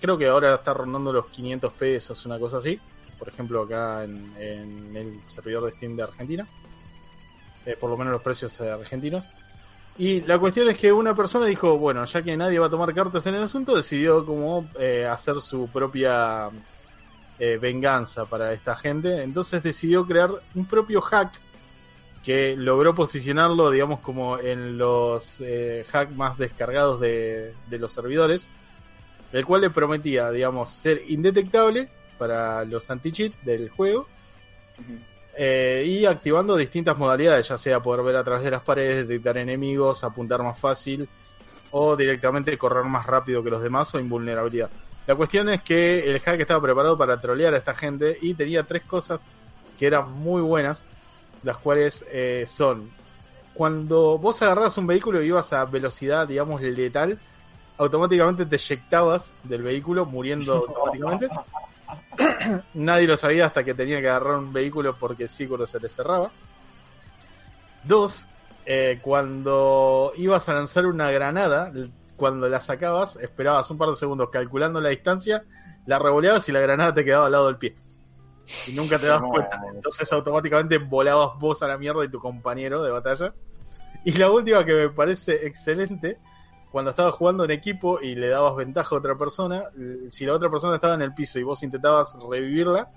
[0.00, 2.78] Creo que ahora está rondando los 500 pesos, una cosa así
[3.18, 6.46] por ejemplo acá en, en el servidor de Steam de Argentina,
[7.64, 9.28] eh, por lo menos los precios argentinos.
[9.98, 12.92] Y la cuestión es que una persona dijo, bueno, ya que nadie va a tomar
[12.92, 16.50] cartas en el asunto, decidió como eh, hacer su propia
[17.38, 19.22] eh, venganza para esta gente.
[19.22, 21.32] Entonces decidió crear un propio hack
[22.24, 28.48] que logró posicionarlo, digamos, como en los eh, hacks más descargados de, de los servidores,
[29.32, 31.88] el cual le prometía, digamos, ser indetectable
[32.18, 34.08] para los anti-cheat del juego.
[35.38, 39.36] Eh, y activando distintas modalidades, ya sea poder ver a través de las paredes, detectar
[39.36, 41.06] enemigos, apuntar más fácil
[41.70, 44.70] o directamente correr más rápido que los demás o invulnerabilidad.
[45.06, 48.64] La cuestión es que el hack estaba preparado para trolear a esta gente y tenía
[48.64, 49.20] tres cosas
[49.78, 50.84] que eran muy buenas,
[51.42, 52.90] las cuales eh, son
[53.56, 57.18] cuando vos agarrabas un vehículo y ibas a velocidad, digamos, letal,
[57.78, 61.28] automáticamente te eyectabas del vehículo muriendo automáticamente.
[62.74, 65.88] Nadie lo sabía hasta que tenía que agarrar un vehículo porque el círculo se le
[65.88, 66.30] cerraba.
[67.82, 68.28] Dos,
[68.66, 71.72] eh, cuando ibas a lanzar una granada,
[72.16, 75.44] cuando la sacabas, esperabas un par de segundos calculando la distancia,
[75.86, 77.76] la revoleabas y la granada te quedaba al lado del pie.
[78.68, 79.28] Y nunca te das No.
[79.30, 79.60] cuenta.
[79.74, 83.34] Entonces automáticamente volabas vos a la mierda y tu compañero de batalla.
[84.04, 86.18] Y la última que me parece excelente,
[86.70, 89.64] cuando estabas jugando en equipo y le dabas ventaja a otra persona,
[90.10, 92.88] si la otra persona estaba en el piso y vos intentabas revivirla,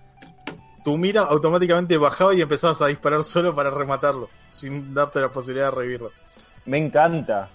[0.84, 5.66] tu mira automáticamente bajaba y empezabas a disparar solo para rematarlo, sin darte la posibilidad
[5.72, 6.12] de revivirlo.
[6.66, 7.50] Me encanta.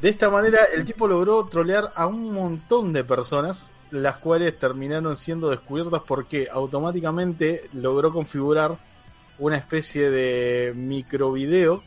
[0.00, 5.16] De esta manera, el tipo logró trolear a un montón de personas, las cuales terminaron
[5.16, 8.76] siendo descubiertas porque automáticamente logró configurar
[9.38, 11.82] una especie de microvideo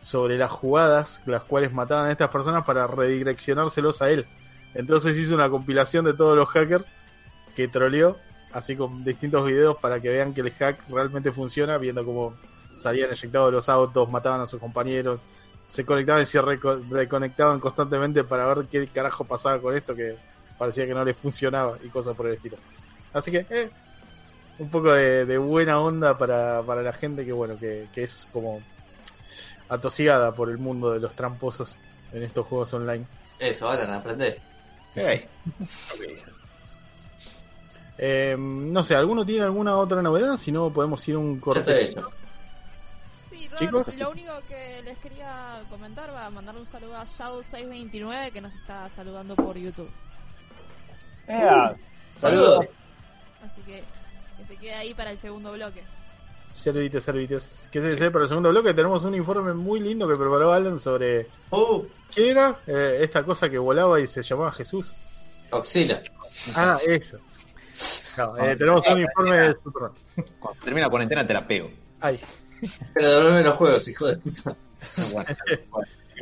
[0.00, 4.26] sobre las jugadas las cuales mataban a estas personas para redireccionárselos a él.
[4.74, 6.84] Entonces hizo una compilación de todos los hackers
[7.56, 8.16] que troleó,
[8.52, 12.34] así con distintos videos para que vean que el hack realmente funciona, viendo cómo
[12.78, 15.20] salían eyectados los autos, mataban a sus compañeros,
[15.68, 20.16] se conectaban y se reco- reconectaban constantemente para ver qué carajo pasaba con esto que
[20.56, 22.56] parecía que no les funcionaba y cosas por el estilo.
[23.12, 23.70] Así que, eh,
[24.58, 28.26] un poco de, de buena onda para, para la gente que, bueno, que, que es
[28.32, 28.60] como
[29.68, 31.78] atosigada por el mundo de los tramposos
[32.12, 33.06] en estos juegos online.
[33.38, 34.40] Eso, Alan, aprender.
[38.00, 40.36] Eh, no sé, ¿alguno tiene alguna otra novedad?
[40.36, 41.62] Si no, podemos ir a un Ya corte.
[41.64, 42.10] te he hecho.
[43.58, 43.94] Chicos.
[43.96, 48.54] lo único que les quería comentar va a mandar un saludo a Shadow629 que nos
[48.54, 49.90] está saludando por YouTube.
[51.26, 51.74] Ea,
[52.20, 52.66] Saludos.
[53.44, 53.82] Así que
[54.38, 55.82] que se quede ahí para el segundo bloque.
[56.52, 57.68] Servites, servites.
[57.70, 58.10] ¿Qué se dice?
[58.10, 62.30] Para el segundo bloque tenemos un informe muy lindo que preparó Alan sobre Uh, ¿Qué
[62.30, 62.58] era?
[62.66, 64.94] Eh, esta cosa que volaba y se llamaba Jesús.
[65.50, 66.02] Oxila.
[66.54, 67.18] Ah, eso.
[68.16, 69.92] No, eh, tenemos un informe de Superman.
[70.40, 71.70] Cuando termina la cuarentena te la pego.
[72.00, 72.18] Ay,
[72.94, 74.56] Pero devolverme los juegos, hijo de puta.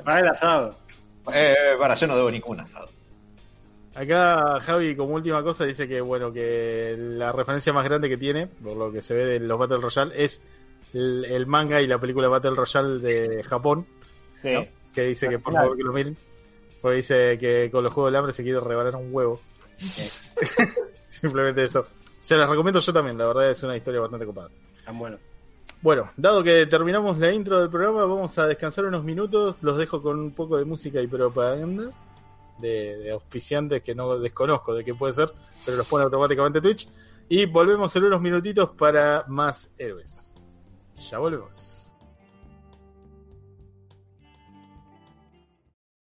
[0.04, 0.78] Pague el asado.
[1.34, 2.88] eh, para, yo no debo ningún asado.
[3.94, 8.46] acá Javi como última cosa dice que bueno que la referencia más grande que tiene,
[8.46, 10.42] por lo que se ve de los Battle Royale, es
[10.94, 13.86] el, el manga y la película Battle Royale de Japón,
[14.42, 14.52] sí.
[14.52, 14.66] ¿no?
[14.94, 16.16] que dice que por favor que lo miren,
[16.80, 19.40] porque dice que con los Juegos del Hambre se quiere rebalar un huevo.
[21.08, 21.86] Simplemente eso.
[22.20, 24.50] Se las recomiendo yo también, la verdad es una historia bastante copada.
[24.84, 25.18] Tan bueno.
[25.86, 29.54] Bueno, dado que terminamos la intro del programa, vamos a descansar unos minutos.
[29.60, 31.92] Los dejo con un poco de música y propaganda
[32.58, 35.32] de, de auspiciantes que no desconozco de qué puede ser,
[35.64, 36.88] pero los pone automáticamente Twitch.
[37.28, 40.34] Y volvemos en unos minutitos para más héroes.
[41.08, 41.75] Ya volvemos.